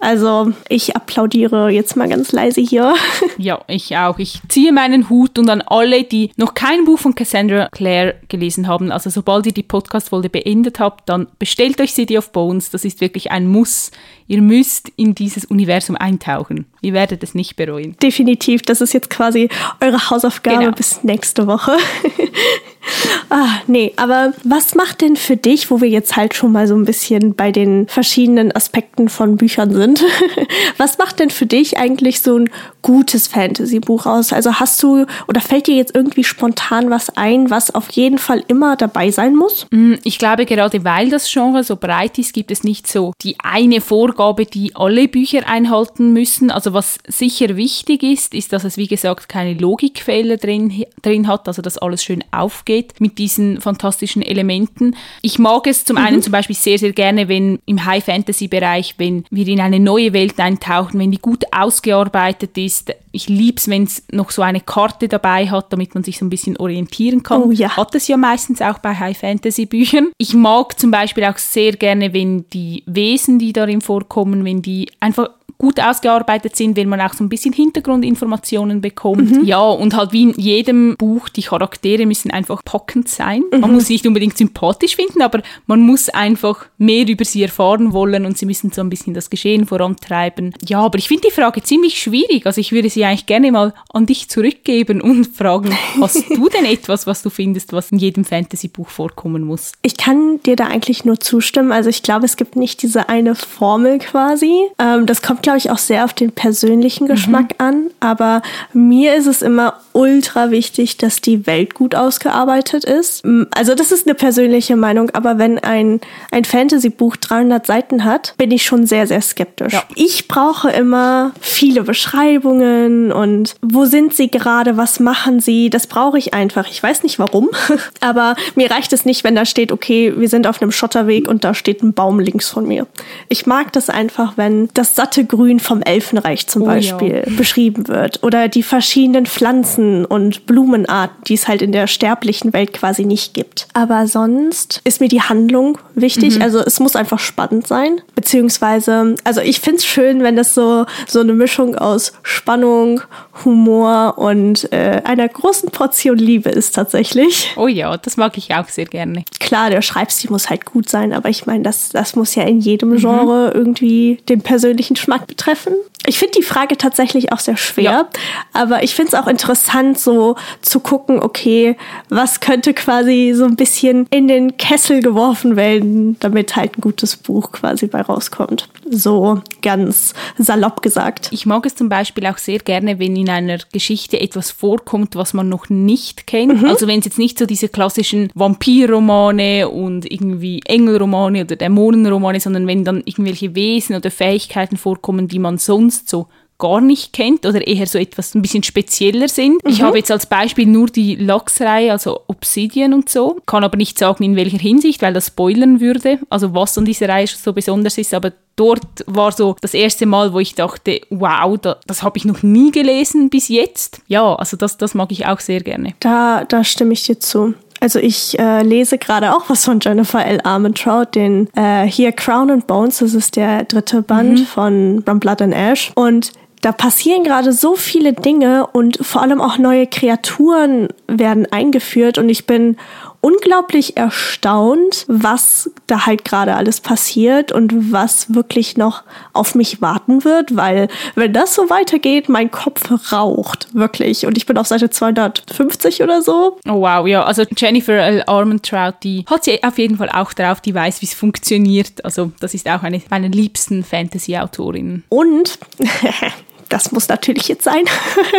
Also 0.00 0.52
ich 0.68 0.96
applaudiere 0.96 1.68
jetzt 1.68 1.94
mal 1.94 2.08
ganz 2.08 2.32
leise 2.32 2.60
hier. 2.60 2.94
Ja, 3.36 3.60
ich 3.68 3.96
auch. 3.96 4.18
Ich 4.18 4.40
ziehe 4.48 4.72
meinen 4.72 5.08
Hut 5.08 5.38
und 5.38 5.48
an 5.48 5.62
alle, 5.62 6.04
die 6.04 6.30
noch 6.36 6.52
kein 6.52 6.84
Buch 6.84 6.98
von 6.98 7.14
Cassandra 7.14 7.68
Clare 7.70 8.16
gelesen 8.28 8.66
haben. 8.68 8.92
Also 8.92 9.08
sobald 9.08 9.46
ihr 9.46 9.52
die 9.52 9.62
Podcast-Folge 9.62 10.28
beendet 10.28 10.78
habt, 10.78 11.08
dann 11.08 11.26
bestellt 11.38 11.80
euch 11.80 11.92
City 11.92 12.18
of 12.18 12.32
Bones. 12.32 12.70
Das 12.70 12.84
ist 12.84 13.00
wirklich 13.00 13.30
ein 13.30 13.46
Muss. 13.46 13.92
Ihr 14.26 14.42
müsst 14.42 14.90
in 14.96 15.14
dieses 15.14 15.44
Universum 15.46 15.96
eintauchen. 15.96 16.66
Ihr 16.82 16.92
werdet 16.92 17.22
es 17.22 17.34
nicht 17.34 17.56
bereuen. 17.56 17.96
Definitiv. 18.02 18.62
Das 18.62 18.80
ist 18.80 18.92
jetzt 18.92 19.10
quasi 19.10 19.48
eure 19.80 20.10
Hausaufgabe 20.10 20.64
genau. 20.64 20.76
bis 20.76 21.02
nächste 21.02 21.46
Woche. 21.46 21.72
Ah, 23.28 23.60
nee, 23.66 23.92
aber 23.96 24.32
was 24.42 24.74
macht 24.74 25.02
denn 25.02 25.14
für 25.14 25.36
dich, 25.36 25.70
wo 25.70 25.80
wir 25.80 25.88
jetzt 25.88 26.16
halt 26.16 26.34
schon 26.34 26.50
mal 26.52 26.66
so 26.66 26.74
ein 26.74 26.84
bisschen 26.84 27.34
bei 27.34 27.52
den 27.52 27.86
verschiedenen 27.86 28.54
Aspekten 28.54 29.08
von 29.08 29.36
Büchern 29.36 29.72
sind, 29.72 30.02
was 30.78 30.98
macht 30.98 31.20
denn 31.20 31.30
für 31.30 31.46
dich 31.46 31.78
eigentlich 31.78 32.22
so 32.22 32.38
ein 32.38 32.50
gutes 32.82 33.28
Fantasy-Buch 33.28 34.06
aus? 34.06 34.32
Also 34.32 34.54
hast 34.54 34.82
du 34.82 35.06
oder 35.28 35.40
fällt 35.40 35.66
dir 35.66 35.76
jetzt 35.76 35.94
irgendwie 35.94 36.24
spontan 36.24 36.90
was 36.90 37.16
ein, 37.16 37.50
was 37.50 37.72
auf 37.74 37.90
jeden 37.90 38.18
Fall 38.18 38.42
immer 38.48 38.76
dabei 38.76 39.10
sein 39.10 39.36
muss? 39.36 39.66
Mm, 39.70 39.94
ich 40.02 40.18
glaube, 40.18 40.46
gerade 40.46 40.84
weil 40.84 41.10
das 41.10 41.30
Genre 41.30 41.62
so 41.62 41.76
breit 41.76 42.18
ist, 42.18 42.32
gibt 42.32 42.50
es 42.50 42.64
nicht 42.64 42.86
so 42.88 43.12
die 43.22 43.36
eine 43.38 43.80
Vorgabe, 43.80 44.46
die 44.46 44.74
alle 44.74 45.06
Bücher 45.06 45.48
einhalten 45.48 46.12
müssen. 46.12 46.50
Also 46.50 46.72
was 46.72 46.98
sicher 47.06 47.56
wichtig 47.56 48.02
ist, 48.02 48.34
ist, 48.34 48.52
dass 48.52 48.64
es 48.64 48.76
wie 48.76 48.88
gesagt 48.88 49.28
keine 49.28 49.54
Logikfehler 49.54 50.38
drin, 50.38 50.84
drin 51.02 51.28
hat, 51.28 51.46
also 51.46 51.62
dass 51.62 51.78
alles 51.78 52.02
schön 52.02 52.24
aufgeht 52.32 52.69
mit 53.00 53.18
diesen 53.18 53.60
fantastischen 53.60 54.22
Elementen. 54.22 54.96
Ich 55.22 55.38
mag 55.38 55.66
es 55.66 55.84
zum 55.84 55.96
mhm. 55.96 56.04
einen 56.04 56.22
zum 56.22 56.32
Beispiel 56.32 56.56
sehr, 56.56 56.78
sehr 56.78 56.92
gerne, 56.92 57.28
wenn 57.28 57.58
im 57.66 57.84
High-Fantasy-Bereich, 57.84 58.94
wenn 58.98 59.24
wir 59.30 59.46
in 59.46 59.60
eine 59.60 59.80
neue 59.80 60.12
Welt 60.12 60.38
eintauchen, 60.38 61.00
wenn 61.00 61.10
die 61.10 61.18
gut 61.18 61.44
ausgearbeitet 61.52 62.56
ist. 62.56 62.92
Ich 63.12 63.28
liebe 63.28 63.58
es, 63.58 63.68
wenn 63.68 63.84
es 63.84 64.04
noch 64.12 64.30
so 64.30 64.42
eine 64.42 64.60
Karte 64.60 65.08
dabei 65.08 65.50
hat, 65.50 65.72
damit 65.72 65.94
man 65.94 66.04
sich 66.04 66.18
so 66.18 66.24
ein 66.24 66.30
bisschen 66.30 66.56
orientieren 66.56 67.22
kann. 67.22 67.42
Oh, 67.42 67.50
ja. 67.50 67.76
Hat 67.76 67.94
es 67.94 68.06
ja 68.08 68.16
meistens 68.16 68.62
auch 68.62 68.78
bei 68.78 68.94
High-Fantasy-Büchern. 68.94 70.10
Ich 70.18 70.34
mag 70.34 70.78
zum 70.78 70.90
Beispiel 70.90 71.24
auch 71.24 71.38
sehr 71.38 71.72
gerne, 71.72 72.12
wenn 72.12 72.48
die 72.50 72.84
Wesen, 72.86 73.38
die 73.38 73.52
darin 73.52 73.80
vorkommen, 73.80 74.44
wenn 74.44 74.62
die 74.62 74.88
einfach 75.00 75.30
gut 75.60 75.78
ausgearbeitet 75.78 76.56
sind, 76.56 76.74
wenn 76.76 76.88
man 76.88 77.02
auch 77.02 77.12
so 77.12 77.22
ein 77.22 77.28
bisschen 77.28 77.52
Hintergrundinformationen 77.52 78.80
bekommt. 78.80 79.30
Mhm. 79.30 79.44
Ja, 79.44 79.60
und 79.60 79.94
halt 79.94 80.12
wie 80.12 80.22
in 80.22 80.32
jedem 80.32 80.96
Buch, 80.96 81.28
die 81.28 81.42
Charaktere 81.42 82.06
müssen 82.06 82.30
einfach 82.30 82.64
pockend 82.64 83.10
sein. 83.10 83.42
Mhm. 83.52 83.60
Man 83.60 83.72
muss 83.74 83.86
sie 83.86 83.92
nicht 83.92 84.06
unbedingt 84.06 84.38
sympathisch 84.38 84.96
finden, 84.96 85.20
aber 85.20 85.42
man 85.66 85.80
muss 85.80 86.08
einfach 86.08 86.64
mehr 86.78 87.06
über 87.06 87.26
sie 87.26 87.42
erfahren 87.42 87.92
wollen 87.92 88.24
und 88.24 88.38
sie 88.38 88.46
müssen 88.46 88.72
so 88.72 88.80
ein 88.80 88.88
bisschen 88.88 89.12
das 89.12 89.28
Geschehen 89.28 89.66
vorantreiben. 89.66 90.54
Ja, 90.66 90.80
aber 90.80 90.98
ich 90.98 91.08
finde 91.08 91.28
die 91.28 91.34
Frage 91.34 91.62
ziemlich 91.62 92.00
schwierig. 92.00 92.46
Also 92.46 92.58
ich 92.58 92.72
würde 92.72 92.88
sie 92.88 93.04
eigentlich 93.04 93.26
gerne 93.26 93.52
mal 93.52 93.74
an 93.92 94.06
dich 94.06 94.30
zurückgeben 94.30 95.02
und 95.02 95.26
fragen, 95.36 95.76
hast 96.00 96.24
du 96.34 96.48
denn 96.48 96.64
etwas, 96.64 97.06
was 97.06 97.22
du 97.22 97.28
findest, 97.28 97.74
was 97.74 97.92
in 97.92 97.98
jedem 97.98 98.24
Fantasy-Buch 98.24 98.88
vorkommen 98.88 99.44
muss? 99.44 99.72
Ich 99.82 99.98
kann 99.98 100.40
dir 100.46 100.56
da 100.56 100.68
eigentlich 100.68 101.04
nur 101.04 101.20
zustimmen. 101.20 101.70
Also 101.70 101.90
ich 101.90 102.02
glaube, 102.02 102.24
es 102.24 102.38
gibt 102.38 102.56
nicht 102.56 102.80
diese 102.80 103.10
eine 103.10 103.34
Formel 103.34 103.98
quasi. 103.98 104.54
Ähm, 104.78 105.04
das 105.04 105.20
kommt, 105.20 105.49
glaube 105.50 105.58
ich, 105.58 105.70
auch 105.70 105.78
sehr 105.78 106.04
auf 106.04 106.14
den 106.14 106.30
persönlichen 106.30 107.08
Geschmack 107.08 107.54
mhm. 107.58 107.66
an. 107.66 107.90
Aber 107.98 108.40
mir 108.72 109.16
ist 109.16 109.26
es 109.26 109.42
immer 109.42 109.80
ultra 109.92 110.52
wichtig, 110.52 110.96
dass 110.96 111.20
die 111.20 111.44
Welt 111.48 111.74
gut 111.74 111.96
ausgearbeitet 111.96 112.84
ist. 112.84 113.24
Also 113.50 113.74
das 113.74 113.90
ist 113.90 114.06
eine 114.06 114.14
persönliche 114.14 114.76
Meinung, 114.76 115.10
aber 115.10 115.38
wenn 115.38 115.58
ein, 115.58 116.00
ein 116.30 116.44
Fantasy-Buch 116.44 117.16
300 117.16 117.66
Seiten 117.66 118.04
hat, 118.04 118.34
bin 118.38 118.52
ich 118.52 118.62
schon 118.62 118.86
sehr, 118.86 119.08
sehr 119.08 119.20
skeptisch. 119.20 119.72
Ja. 119.72 119.82
Ich 119.96 120.28
brauche 120.28 120.70
immer 120.70 121.32
viele 121.40 121.82
Beschreibungen 121.82 123.10
und 123.10 123.56
wo 123.60 123.84
sind 123.86 124.14
sie 124.14 124.30
gerade, 124.30 124.76
was 124.76 125.00
machen 125.00 125.40
sie, 125.40 125.68
das 125.68 125.88
brauche 125.88 126.18
ich 126.18 126.32
einfach. 126.32 126.68
Ich 126.70 126.80
weiß 126.80 127.02
nicht 127.02 127.18
warum, 127.18 127.48
aber 128.00 128.36
mir 128.54 128.70
reicht 128.70 128.92
es 128.92 129.04
nicht, 129.04 129.24
wenn 129.24 129.34
da 129.34 129.44
steht, 129.44 129.72
okay, 129.72 130.14
wir 130.16 130.28
sind 130.28 130.46
auf 130.46 130.62
einem 130.62 130.70
Schotterweg 130.70 131.26
und 131.26 131.42
da 131.42 131.54
steht 131.54 131.82
ein 131.82 131.92
Baum 131.92 132.20
links 132.20 132.48
von 132.48 132.68
mir. 132.68 132.86
Ich 133.28 133.46
mag 133.46 133.72
das 133.72 133.90
einfach, 133.90 134.34
wenn 134.36 134.68
das 134.74 134.94
satte 134.94 135.24
Grün 135.24 135.39
vom 135.60 135.82
Elfenreich 135.82 136.46
zum 136.46 136.62
oh, 136.62 136.66
Beispiel 136.66 137.24
ja. 137.26 137.36
beschrieben 137.36 137.88
wird 137.88 138.22
oder 138.22 138.48
die 138.48 138.62
verschiedenen 138.62 139.26
Pflanzen 139.26 140.04
und 140.04 140.46
Blumenarten, 140.46 141.16
die 141.26 141.34
es 141.34 141.48
halt 141.48 141.62
in 141.62 141.72
der 141.72 141.86
sterblichen 141.86 142.52
Welt 142.52 142.72
quasi 142.72 143.04
nicht 143.04 143.34
gibt. 143.34 143.68
Aber 143.72 144.06
sonst 144.06 144.80
ist 144.84 145.00
mir 145.00 145.08
die 145.08 145.22
Handlung 145.22 145.78
wichtig. 145.94 146.36
Mhm. 146.36 146.42
Also 146.42 146.60
es 146.60 146.80
muss 146.80 146.96
einfach 146.96 147.18
spannend 147.18 147.66
sein. 147.66 148.00
Beziehungsweise, 148.14 149.14
also 149.24 149.40
ich 149.40 149.60
finde 149.60 149.78
es 149.78 149.86
schön, 149.86 150.22
wenn 150.22 150.36
das 150.36 150.54
so, 150.54 150.86
so 151.06 151.20
eine 151.20 151.32
Mischung 151.32 151.76
aus 151.76 152.12
Spannung, 152.22 153.00
Humor 153.44 154.18
und 154.18 154.70
äh, 154.72 155.00
einer 155.04 155.28
großen 155.28 155.70
Portion 155.70 156.18
Liebe 156.18 156.50
ist 156.50 156.74
tatsächlich. 156.74 157.52
Oh 157.56 157.68
ja, 157.68 157.96
das 157.96 158.16
mag 158.16 158.36
ich 158.36 158.54
auch 158.54 158.68
sehr 158.68 158.84
gerne. 158.84 159.24
Klar, 159.38 159.70
der 159.70 159.82
Schreibstil 159.82 160.30
muss 160.30 160.50
halt 160.50 160.66
gut 160.66 160.88
sein, 160.88 161.12
aber 161.12 161.28
ich 161.28 161.46
meine, 161.46 161.62
das, 161.62 161.90
das 161.90 162.16
muss 162.16 162.34
ja 162.34 162.42
in 162.42 162.60
jedem 162.60 162.90
mhm. 162.90 162.96
Genre 162.96 163.48
mhm. 163.48 163.60
irgendwie 163.60 164.18
den 164.28 164.42
persönlichen 164.42 164.94
Geschmack 164.94 165.29
betreffen. 165.30 165.76
Ich 166.06 166.18
finde 166.18 166.38
die 166.38 166.44
Frage 166.44 166.78
tatsächlich 166.78 167.32
auch 167.32 167.40
sehr 167.40 167.56
schwer, 167.56 167.84
ja. 167.84 168.08
aber 168.52 168.82
ich 168.82 168.94
finde 168.94 169.12
es 169.12 169.14
auch 169.14 169.26
interessant, 169.26 169.98
so 169.98 170.36
zu 170.62 170.80
gucken, 170.80 171.20
okay, 171.20 171.76
was 172.08 172.40
könnte 172.40 172.72
quasi 172.72 173.32
so 173.34 173.44
ein 173.44 173.56
bisschen 173.56 174.06
in 174.10 174.26
den 174.26 174.56
Kessel 174.56 175.02
geworfen 175.02 175.56
werden, 175.56 176.16
damit 176.20 176.56
halt 176.56 176.78
ein 176.78 176.80
gutes 176.80 177.16
Buch 177.16 177.52
quasi 177.52 177.86
bei 177.86 178.00
rauskommt. 178.00 178.68
So 178.88 179.42
ganz 179.62 180.14
salopp 180.38 180.82
gesagt. 180.82 181.28
Ich 181.32 181.44
mag 181.44 181.66
es 181.66 181.74
zum 181.74 181.88
Beispiel 181.88 182.26
auch 182.26 182.38
sehr 182.38 182.58
gerne, 182.58 182.98
wenn 182.98 183.14
in 183.14 183.28
einer 183.28 183.58
Geschichte 183.72 184.20
etwas 184.20 184.50
vorkommt, 184.50 185.16
was 185.16 185.34
man 185.34 185.48
noch 185.48 185.68
nicht 185.68 186.26
kennt. 186.26 186.62
Mhm. 186.62 186.68
Also 186.68 186.86
wenn 186.86 187.00
es 187.00 187.04
jetzt 187.04 187.18
nicht 187.18 187.38
so 187.38 187.44
diese 187.44 187.68
klassischen 187.68 188.30
Vampirromane 188.34 189.68
und 189.68 190.10
irgendwie 190.10 190.62
Engelromane 190.64 191.42
oder 191.42 191.56
Dämonenromane, 191.56 192.40
sondern 192.40 192.66
wenn 192.66 192.84
dann 192.84 193.02
irgendwelche 193.04 193.54
Wesen 193.54 193.96
oder 193.96 194.10
Fähigkeiten 194.10 194.76
vorkommen, 194.76 195.28
die 195.28 195.38
man 195.38 195.58
sonst 195.58 195.89
so 195.90 196.28
gar 196.60 196.80
nicht 196.80 197.12
kennt 197.12 197.44
oder 197.44 197.66
eher 197.66 197.86
so 197.86 197.98
etwas 197.98 198.34
ein 198.34 198.42
bisschen 198.42 198.62
spezieller 198.62 199.26
sind. 199.26 199.64
Mhm. 199.64 199.70
Ich 199.70 199.82
habe 199.82 199.98
jetzt 199.98 200.12
als 200.12 200.26
Beispiel 200.26 200.66
nur 200.66 200.86
die 200.88 201.16
Lachs-Reihe, 201.16 201.90
also 201.90 202.20
Obsidian 202.28 202.94
und 202.94 203.08
so, 203.08 203.40
kann 203.46 203.64
aber 203.64 203.76
nicht 203.76 203.98
sagen, 203.98 204.22
in 204.22 204.36
welcher 204.36 204.58
Hinsicht, 204.58 205.02
weil 205.02 205.14
das 205.14 205.28
spoilern 205.28 205.80
würde, 205.80 206.20
also 206.28 206.54
was 206.54 206.78
an 206.78 206.84
dieser 206.84 207.08
Reihe 207.08 207.26
so 207.26 207.52
besonders 207.52 207.98
ist, 207.98 208.14
aber 208.14 208.32
dort 208.54 209.04
war 209.06 209.32
so 209.32 209.56
das 209.60 209.74
erste 209.74 210.06
Mal, 210.06 210.32
wo 210.32 210.38
ich 210.38 210.54
dachte, 210.54 211.00
wow, 211.08 211.58
da, 211.58 211.78
das 211.86 212.02
habe 212.02 212.18
ich 212.18 212.26
noch 212.26 212.42
nie 212.42 212.70
gelesen 212.70 213.30
bis 213.30 213.48
jetzt. 213.48 214.02
Ja, 214.06 214.34
also 214.34 214.56
das, 214.56 214.76
das 214.76 214.94
mag 214.94 215.10
ich 215.10 215.26
auch 215.26 215.40
sehr 215.40 215.60
gerne. 215.60 215.94
Da, 216.00 216.44
da 216.44 216.62
stimme 216.62 216.92
ich 216.92 217.04
dir 217.04 217.18
zu. 217.18 217.54
Also 217.80 217.98
ich 217.98 218.38
äh, 218.38 218.62
lese 218.62 218.98
gerade 218.98 219.34
auch 219.34 219.48
was 219.48 219.64
von 219.64 219.80
Jennifer 219.80 220.24
L. 220.24 220.40
Armentrout, 220.44 221.06
den 221.14 221.48
äh, 221.56 221.84
hier 221.84 222.12
Crown 222.12 222.50
and 222.50 222.66
Bones, 222.66 222.98
das 222.98 223.14
ist 223.14 223.36
der 223.36 223.64
dritte 223.64 224.02
Band 224.02 224.40
mhm. 224.40 224.44
von 224.44 225.02
From 225.04 225.18
Blood 225.18 225.40
and 225.40 225.54
Ash. 225.54 225.90
Und 225.94 226.32
da 226.60 226.72
passieren 226.72 227.24
gerade 227.24 227.52
so 227.52 227.74
viele 227.74 228.12
Dinge 228.12 228.66
und 228.66 228.98
vor 229.00 229.22
allem 229.22 229.40
auch 229.40 229.56
neue 229.56 229.86
Kreaturen 229.86 230.88
werden 231.08 231.50
eingeführt 231.50 232.18
und 232.18 232.28
ich 232.28 232.46
bin 232.46 232.76
unglaublich 233.20 233.96
erstaunt, 233.96 235.04
was 235.08 235.70
da 235.86 236.06
halt 236.06 236.24
gerade 236.24 236.54
alles 236.56 236.80
passiert 236.80 237.52
und 237.52 237.92
was 237.92 238.34
wirklich 238.34 238.76
noch 238.76 239.02
auf 239.32 239.54
mich 239.54 239.82
warten 239.82 240.24
wird, 240.24 240.56
weil 240.56 240.88
wenn 241.14 241.32
das 241.32 241.54
so 241.54 241.68
weitergeht, 241.70 242.28
mein 242.28 242.50
Kopf 242.50 243.12
raucht, 243.12 243.68
wirklich. 243.74 244.26
Und 244.26 244.36
ich 244.36 244.46
bin 244.46 244.56
auf 244.56 244.66
Seite 244.66 244.90
250 244.90 246.02
oder 246.02 246.22
so. 246.22 246.58
Oh 246.66 246.80
wow, 246.80 247.06
ja, 247.06 247.24
also 247.24 247.44
Jennifer 247.56 247.94
L. 247.94 248.22
Armentrout, 248.26 248.94
die 249.02 249.24
hat 249.28 249.44
sie 249.44 249.62
auf 249.62 249.78
jeden 249.78 249.98
Fall 249.98 250.10
auch 250.10 250.32
drauf, 250.32 250.60
die 250.60 250.74
weiß, 250.74 251.02
wie 251.02 251.06
es 251.06 251.14
funktioniert. 251.14 252.04
Also 252.04 252.32
das 252.40 252.54
ist 252.54 252.68
auch 252.68 252.82
eine 252.82 253.00
meiner 253.10 253.28
liebsten 253.28 253.84
Fantasy-Autorinnen. 253.84 255.04
Und 255.08 255.58
das 256.70 256.92
muss 256.92 257.08
natürlich 257.08 257.48
jetzt 257.48 257.64
sein. 257.64 257.84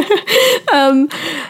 ähm, 0.76 1.10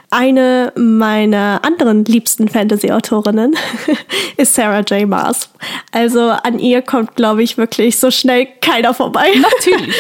eine 0.09 0.73
meiner 0.75 1.61
anderen 1.63 2.03
liebsten 2.05 2.49
Fantasy-Autorinnen 2.49 3.55
ist 4.37 4.55
Sarah 4.55 4.81
J. 4.81 5.07
Maas. 5.07 5.49
Also 5.91 6.29
an 6.29 6.59
ihr 6.59 6.81
kommt, 6.81 7.15
glaube 7.15 7.43
ich, 7.43 7.57
wirklich 7.57 7.97
so 7.97 8.11
schnell 8.11 8.47
keiner 8.61 8.93
vorbei. 8.93 9.27
Natürlich. 9.41 9.95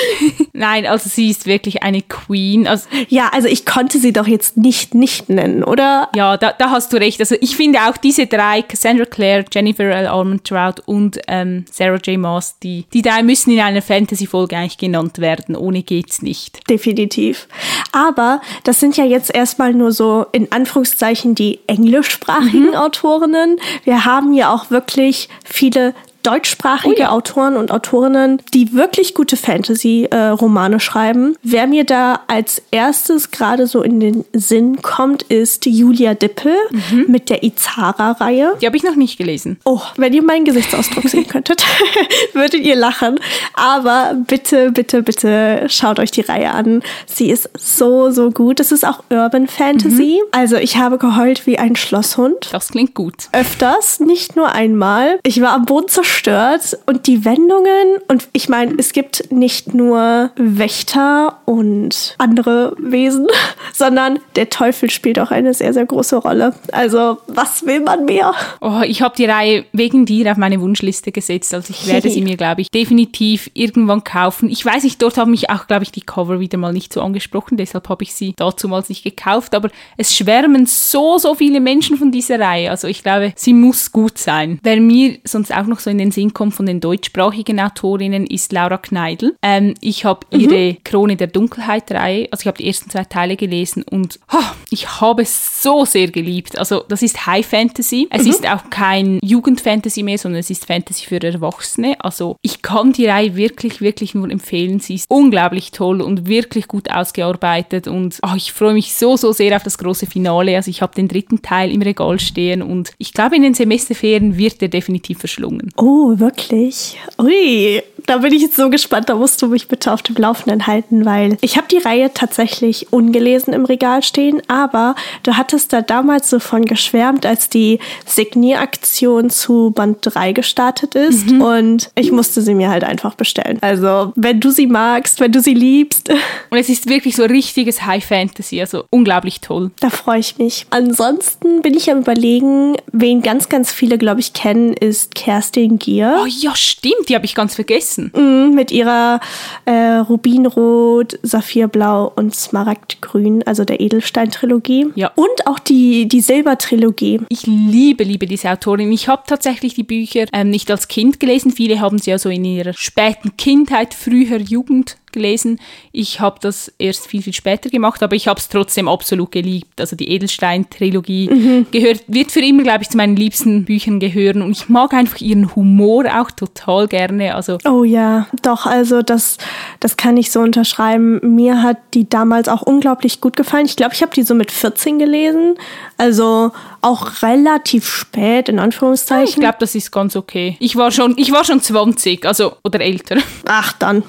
Nein, 0.53 0.85
also 0.85 1.07
sie 1.09 1.29
ist 1.29 1.45
wirklich 1.45 1.83
eine 1.83 2.01
Queen. 2.01 2.67
Also, 2.67 2.87
ja, 3.09 3.29
also 3.31 3.47
ich 3.47 3.65
konnte 3.65 3.99
sie 3.99 4.11
doch 4.11 4.27
jetzt 4.27 4.57
nicht 4.57 4.95
nicht 4.95 5.29
nennen, 5.29 5.63
oder? 5.63 6.09
Ja, 6.15 6.37
da, 6.37 6.51
da 6.51 6.71
hast 6.71 6.91
du 6.93 6.97
recht. 6.97 7.19
Also 7.19 7.35
ich 7.39 7.55
finde 7.55 7.79
auch 7.87 7.97
diese 7.97 8.25
drei, 8.27 8.61
Cassandra 8.63 9.05
Clare, 9.05 9.45
Jennifer 9.51 9.83
L. 9.83 10.07
Almond-Trout 10.07 10.81
und 10.85 11.19
ähm, 11.27 11.65
Sarah 11.71 11.99
J. 12.03 12.17
Maas, 12.17 12.57
die, 12.59 12.85
die 12.93 13.01
drei 13.01 13.21
müssen 13.23 13.51
in 13.51 13.59
einer 13.59 13.81
Fantasy-Folge 13.81 14.57
eigentlich 14.57 14.77
genannt 14.77 15.19
werden. 15.19 15.55
Ohne 15.55 15.83
geht's 15.83 16.21
nicht 16.21 16.59
definitiv. 16.71 17.47
Aber 17.91 18.41
das 18.63 18.79
sind 18.79 18.97
ja 18.97 19.03
jetzt 19.03 19.33
erstmal 19.33 19.73
nur 19.73 19.91
so 19.91 20.25
in 20.31 20.51
Anführungszeichen 20.51 21.35
die 21.35 21.59
englischsprachigen 21.67 22.69
mhm. 22.69 22.75
Autorinnen. 22.75 23.59
Wir 23.83 24.05
haben 24.05 24.33
ja 24.33 24.51
auch 24.53 24.71
wirklich 24.71 25.29
viele 25.43 25.93
deutschsprachige 26.23 26.95
oh 26.95 26.99
ja. 26.99 27.11
Autoren 27.11 27.57
und 27.57 27.71
Autorinnen, 27.71 28.41
die 28.53 28.73
wirklich 28.73 29.13
gute 29.13 29.37
Fantasy-Romane 29.37 30.79
schreiben. 30.79 31.35
Wer 31.43 31.67
mir 31.67 31.83
da 31.83 32.21
als 32.27 32.61
erstes 32.71 33.31
gerade 33.31 33.67
so 33.67 33.81
in 33.81 33.99
den 33.99 34.25
Sinn 34.33 34.81
kommt, 34.81 35.23
ist 35.23 35.65
Julia 35.65 36.13
Dippel 36.13 36.55
mhm. 36.69 37.05
mit 37.07 37.29
der 37.29 37.43
Izara-Reihe. 37.43 38.57
Die 38.61 38.65
habe 38.65 38.77
ich 38.77 38.83
noch 38.83 38.95
nicht 38.95 39.17
gelesen. 39.17 39.59
Oh, 39.65 39.81
wenn 39.97 40.13
ihr 40.13 40.23
meinen 40.23 40.45
Gesichtsausdruck 40.45 41.07
sehen 41.09 41.27
könntet, 41.27 41.65
würdet 42.33 42.61
ihr 42.61 42.75
lachen. 42.75 43.19
Aber 43.53 44.15
bitte, 44.27 44.71
bitte, 44.71 45.03
bitte 45.03 45.65
schaut 45.69 45.99
euch 45.99 46.11
die 46.11 46.21
Reihe 46.21 46.51
an. 46.51 46.83
Sie 47.05 47.29
ist 47.29 47.49
so, 47.57 48.11
so 48.11 48.31
gut. 48.31 48.59
Es 48.59 48.71
ist 48.71 48.85
auch 48.85 49.03
Urban 49.09 49.47
Fantasy. 49.47 50.19
Mhm. 50.21 50.27
Also 50.31 50.57
ich 50.57 50.77
habe 50.77 50.97
geheult 50.97 51.47
wie 51.47 51.57
ein 51.57 51.75
Schlosshund. 51.75 52.49
Das 52.51 52.69
klingt 52.69 52.93
gut. 52.93 53.29
Öfters, 53.31 53.99
nicht 53.99 54.35
nur 54.35 54.51
einmal. 54.51 55.19
Ich 55.23 55.41
war 55.41 55.53
am 55.53 55.65
Boden 55.65 55.87
zerstört 55.87 56.10
zerstört 56.11 56.77
und 56.85 57.07
die 57.07 57.25
Wendungen 57.25 57.97
und 58.07 58.27
ich 58.33 58.49
meine, 58.49 58.75
es 58.77 58.93
gibt 58.93 59.31
nicht 59.31 59.73
nur 59.73 60.31
Wächter 60.35 61.39
und 61.45 62.15
andere 62.17 62.75
Wesen, 62.77 63.27
sondern 63.73 64.19
der 64.35 64.49
Teufel 64.49 64.89
spielt 64.89 65.19
auch 65.19 65.31
eine 65.31 65.53
sehr, 65.53 65.73
sehr 65.73 65.85
große 65.85 66.17
Rolle. 66.17 66.53
Also, 66.71 67.17
was 67.27 67.65
will 67.65 67.79
man 67.79 68.05
mehr? 68.05 68.33
Oh, 68.59 68.81
ich 68.85 69.01
habe 69.01 69.15
die 69.15 69.25
Reihe 69.25 69.65
wegen 69.71 70.05
dir 70.05 70.31
auf 70.31 70.37
meine 70.37 70.59
Wunschliste 70.59 71.11
gesetzt. 71.11 71.53
Also 71.53 71.73
ich 71.73 71.87
werde 71.87 72.09
sie 72.09 72.21
mir, 72.23 72.37
glaube 72.37 72.61
ich, 72.61 72.69
definitiv 72.69 73.49
irgendwann 73.53 74.03
kaufen. 74.03 74.49
Ich 74.49 74.65
weiß 74.65 74.83
nicht, 74.83 75.01
dort 75.01 75.17
haben 75.17 75.31
mich 75.31 75.49
auch, 75.49 75.67
glaube 75.67 75.83
ich, 75.83 75.91
die 75.91 76.01
Cover 76.01 76.39
wieder 76.39 76.57
mal 76.57 76.73
nicht 76.73 76.93
so 76.93 77.01
angesprochen, 77.01 77.57
deshalb 77.57 77.87
habe 77.89 78.03
ich 78.03 78.13
sie 78.13 78.33
dazu 78.35 78.67
mal 78.67 78.83
nicht 78.87 79.03
gekauft. 79.03 79.53
Aber 79.53 79.69
es 79.97 80.15
schwärmen 80.15 80.65
so, 80.65 81.19
so 81.19 81.35
viele 81.35 81.59
Menschen 81.59 81.97
von 81.97 82.11
dieser 82.11 82.39
Reihe. 82.39 82.71
Also 82.71 82.87
ich 82.87 83.03
glaube, 83.03 83.31
sie 83.35 83.53
muss 83.53 83.91
gut 83.91 84.17
sein. 84.17 84.59
Wer 84.63 84.81
mir 84.81 85.19
sonst 85.23 85.55
auch 85.55 85.67
noch 85.67 85.79
so 85.79 85.89
in 85.91 86.00
den 86.01 86.11
Sinn 86.11 86.33
kommt 86.33 86.53
von 86.53 86.65
den 86.65 86.79
deutschsprachigen 86.79 87.59
Autorinnen, 87.59 88.25
ist 88.25 88.51
Laura 88.51 88.77
Kneidl. 88.77 89.35
Ähm, 89.41 89.75
ich 89.81 90.05
habe 90.05 90.25
mhm. 90.31 90.39
ihre 90.39 90.73
Krone 90.83 91.15
der 91.15 91.27
Dunkelheit-Reihe, 91.27 92.27
also 92.31 92.41
ich 92.41 92.47
habe 92.47 92.57
die 92.57 92.67
ersten 92.67 92.89
zwei 92.89 93.03
Teile 93.03 93.35
gelesen 93.35 93.83
und 93.83 94.19
oh, 94.33 94.37
ich 94.69 95.01
habe 95.01 95.21
es 95.21 95.61
so 95.61 95.85
sehr 95.85 96.07
geliebt. 96.07 96.57
Also 96.57 96.83
das 96.87 97.01
ist 97.01 97.25
High 97.25 97.45
Fantasy. 97.45 98.07
Es 98.09 98.23
mhm. 98.23 98.29
ist 98.29 98.49
auch 98.49 98.69
kein 98.69 99.19
Jugendfantasy 99.21 100.03
mehr, 100.03 100.17
sondern 100.17 100.39
es 100.39 100.49
ist 100.49 100.65
Fantasy 100.65 101.05
für 101.05 101.21
Erwachsene. 101.21 101.95
Also 101.99 102.37
ich 102.41 102.61
kann 102.61 102.93
die 102.93 103.05
Reihe 103.05 103.35
wirklich, 103.35 103.81
wirklich 103.81 104.15
nur 104.15 104.29
empfehlen. 104.29 104.79
Sie 104.79 104.95
ist 104.95 105.05
unglaublich 105.09 105.71
toll 105.71 106.01
und 106.01 106.27
wirklich 106.27 106.67
gut 106.67 106.89
ausgearbeitet 106.89 107.87
und 107.87 108.19
oh, 108.23 108.35
ich 108.35 108.51
freue 108.53 108.73
mich 108.73 108.93
so, 108.93 109.17
so 109.17 109.31
sehr 109.31 109.55
auf 109.55 109.63
das 109.63 109.77
große 109.77 110.05
Finale. 110.05 110.55
Also 110.55 110.69
ich 110.69 110.81
habe 110.81 110.95
den 110.95 111.07
dritten 111.07 111.41
Teil 111.41 111.71
im 111.71 111.81
Regal 111.81 112.19
stehen 112.19 112.61
und 112.61 112.91
ich 112.97 113.13
glaube, 113.13 113.35
in 113.35 113.43
den 113.43 113.53
Semesterferien 113.53 114.37
wird 114.37 114.61
er 114.61 114.69
definitiv 114.69 115.19
verschlungen. 115.19 115.71
Oh, 115.77 115.90
wirklich? 116.17 116.97
Ui, 117.19 117.81
da 118.05 118.17
bin 118.17 118.33
ich 118.33 118.41
jetzt 118.41 118.55
so 118.55 118.69
gespannt. 118.69 119.09
Da 119.09 119.15
musst 119.15 119.41
du 119.41 119.47
mich 119.47 119.67
bitte 119.67 119.91
auf 119.91 120.01
dem 120.01 120.15
Laufenden 120.15 120.67
halten, 120.67 121.05
weil 121.05 121.37
ich 121.41 121.57
habe 121.57 121.67
die 121.69 121.77
Reihe 121.77 122.13
tatsächlich 122.13 122.91
ungelesen 122.91 123.53
im 123.53 123.65
Regal 123.65 124.03
stehen, 124.03 124.41
aber 124.47 124.95
du 125.23 125.37
hattest 125.37 125.73
da 125.73 125.81
damals 125.81 126.29
so 126.29 126.39
von 126.39 126.65
geschwärmt, 126.65 127.25
als 127.25 127.49
die 127.49 127.79
Signieraktion 128.05 129.29
zu 129.29 129.71
Band 129.71 129.99
3 130.01 130.33
gestartet 130.33 130.95
ist 130.95 131.27
mhm. 131.27 131.41
und 131.41 131.91
ich 131.95 132.11
musste 132.11 132.41
sie 132.41 132.53
mir 132.53 132.69
halt 132.69 132.83
einfach 132.83 133.15
bestellen. 133.15 133.57
Also, 133.61 134.13
wenn 134.15 134.39
du 134.39 134.51
sie 134.51 134.67
magst, 134.67 135.19
wenn 135.19 135.31
du 135.31 135.41
sie 135.41 135.53
liebst. 135.53 136.09
Und 136.49 136.57
es 136.57 136.67
ist 136.67 136.89
wirklich 136.89 137.15
so 137.15 137.23
richtiges 137.23 137.85
High 137.85 138.03
Fantasy, 138.03 138.59
also 138.59 138.83
unglaublich 138.89 139.39
toll. 139.39 139.71
Da 139.79 139.89
freue 139.89 140.19
ich 140.19 140.37
mich. 140.37 140.65
Ansonsten 140.69 141.61
bin 141.61 141.75
ich 141.75 141.89
am 141.89 141.99
überlegen, 141.99 142.75
wen 142.91 143.21
ganz, 143.21 143.47
ganz 143.47 143.71
viele, 143.71 143.97
glaube 143.97 144.19
ich, 144.19 144.33
kennen, 144.33 144.73
ist 144.73 145.15
Kerstin 145.15 145.79
Gier. 145.79 146.19
Oh 146.21 146.25
ja, 146.25 146.55
stimmt, 146.55 147.07
die 147.07 147.15
habe 147.15 147.25
ich 147.25 147.35
ganz 147.35 147.55
vergessen. 147.55 147.90
Mm, 147.97 148.53
mit 148.53 148.71
ihrer 148.71 149.19
äh, 149.65 149.97
Rubinrot, 149.97 151.19
Saphirblau 151.23 152.11
und 152.15 152.35
Smaragdgrün, 152.35 153.43
also 153.43 153.65
der 153.65 153.79
Edelstein-Trilogie. 153.79 154.87
Ja. 154.95 155.11
Und 155.15 155.47
auch 155.47 155.59
die, 155.59 156.07
die 156.07 156.21
Silber-Trilogie. 156.21 157.21
Ich 157.29 157.45
liebe, 157.45 158.03
liebe 158.03 158.25
diese 158.25 158.49
Autorin. 158.51 158.91
Ich 158.91 159.07
habe 159.07 159.23
tatsächlich 159.27 159.73
die 159.73 159.83
Bücher 159.83 160.25
ähm, 160.33 160.49
nicht 160.49 160.69
als 160.71 160.87
Kind 160.87 161.19
gelesen. 161.19 161.51
Viele 161.51 161.79
haben 161.79 161.99
sie 161.99 162.11
ja 162.11 162.17
so 162.17 162.29
in 162.29 162.45
ihrer 162.45 162.73
späten 162.73 163.35
Kindheit, 163.37 163.93
früher 163.93 164.37
Jugend 164.37 164.97
gelesen. 165.11 165.59
Ich 165.91 166.19
habe 166.19 166.37
das 166.41 166.71
erst 166.77 167.07
viel, 167.07 167.21
viel 167.21 167.33
später 167.33 167.69
gemacht, 167.69 168.03
aber 168.03 168.15
ich 168.15 168.27
habe 168.27 168.39
es 168.39 168.49
trotzdem 168.49 168.87
absolut 168.87 169.31
geliebt. 169.31 169.79
Also 169.79 169.95
die 169.95 170.09
Edelstein-Trilogie 170.09 171.29
mhm. 171.29 171.65
gehört, 171.71 172.03
wird 172.07 172.31
für 172.31 172.41
immer, 172.41 172.63
glaube 172.63 172.83
ich, 172.83 172.89
zu 172.89 172.97
meinen 172.97 173.15
liebsten 173.15 173.65
Büchern 173.65 173.99
gehören. 173.99 174.41
Und 174.41 174.51
ich 174.51 174.69
mag 174.69 174.93
einfach 174.93 175.19
ihren 175.21 175.55
Humor 175.55 176.05
auch 176.19 176.31
total 176.31 176.87
gerne. 176.87 177.35
Also 177.35 177.57
oh 177.65 177.83
ja, 177.83 178.27
doch, 178.41 178.65
also 178.65 179.01
das, 179.01 179.37
das 179.79 179.97
kann 179.97 180.17
ich 180.17 180.31
so 180.31 180.39
unterschreiben. 180.39 181.19
Mir 181.35 181.61
hat 181.61 181.77
die 181.93 182.09
damals 182.09 182.47
auch 182.47 182.61
unglaublich 182.61 183.21
gut 183.21 183.35
gefallen. 183.35 183.65
Ich 183.65 183.75
glaube, 183.75 183.93
ich 183.93 184.01
habe 184.01 184.13
die 184.13 184.23
so 184.23 184.33
mit 184.33 184.51
14 184.51 184.99
gelesen. 184.99 185.55
Also 185.97 186.51
auch 186.81 187.21
relativ 187.21 187.87
spät, 187.87 188.49
in 188.49 188.59
Anführungszeichen. 188.59 189.27
Ich 189.27 189.35
glaube, 189.35 189.57
das 189.59 189.75
ist 189.75 189.91
ganz 189.91 190.15
okay. 190.15 190.57
Ich 190.59 190.75
war 190.75 190.91
schon, 190.91 191.13
ich 191.17 191.31
war 191.31 191.43
schon 191.43 191.61
20, 191.61 192.25
also 192.25 192.53
oder 192.63 192.81
älter. 192.81 193.17
Ach 193.45 193.73
dann. 193.73 194.03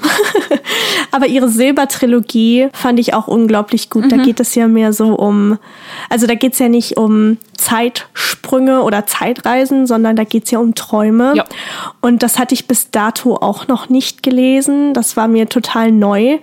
Aber 1.10 1.26
ihre 1.26 1.48
Silbertrilogie 1.48 2.68
fand 2.72 2.98
ich 2.98 3.14
auch 3.14 3.28
unglaublich 3.28 3.90
gut. 3.90 4.04
Mhm. 4.04 4.08
Da 4.08 4.16
geht 4.16 4.40
es 4.40 4.54
ja 4.54 4.68
mehr 4.68 4.92
so 4.92 5.14
um, 5.14 5.58
also 6.08 6.26
da 6.26 6.34
geht 6.34 6.54
es 6.54 6.58
ja 6.58 6.68
nicht 6.68 6.96
um 6.96 7.38
Zeitsprünge 7.62 8.82
oder 8.82 9.06
Zeitreisen, 9.06 9.86
sondern 9.86 10.16
da 10.16 10.24
geht 10.24 10.44
es 10.44 10.50
ja 10.50 10.58
um 10.58 10.74
Träume. 10.74 11.34
Ja. 11.36 11.44
Und 12.00 12.22
das 12.22 12.38
hatte 12.38 12.54
ich 12.54 12.66
bis 12.66 12.90
dato 12.90 13.36
auch 13.36 13.68
noch 13.68 13.88
nicht 13.88 14.22
gelesen. 14.22 14.94
Das 14.94 15.16
war 15.16 15.28
mir 15.28 15.48
total 15.48 15.92
neu. 15.92 16.38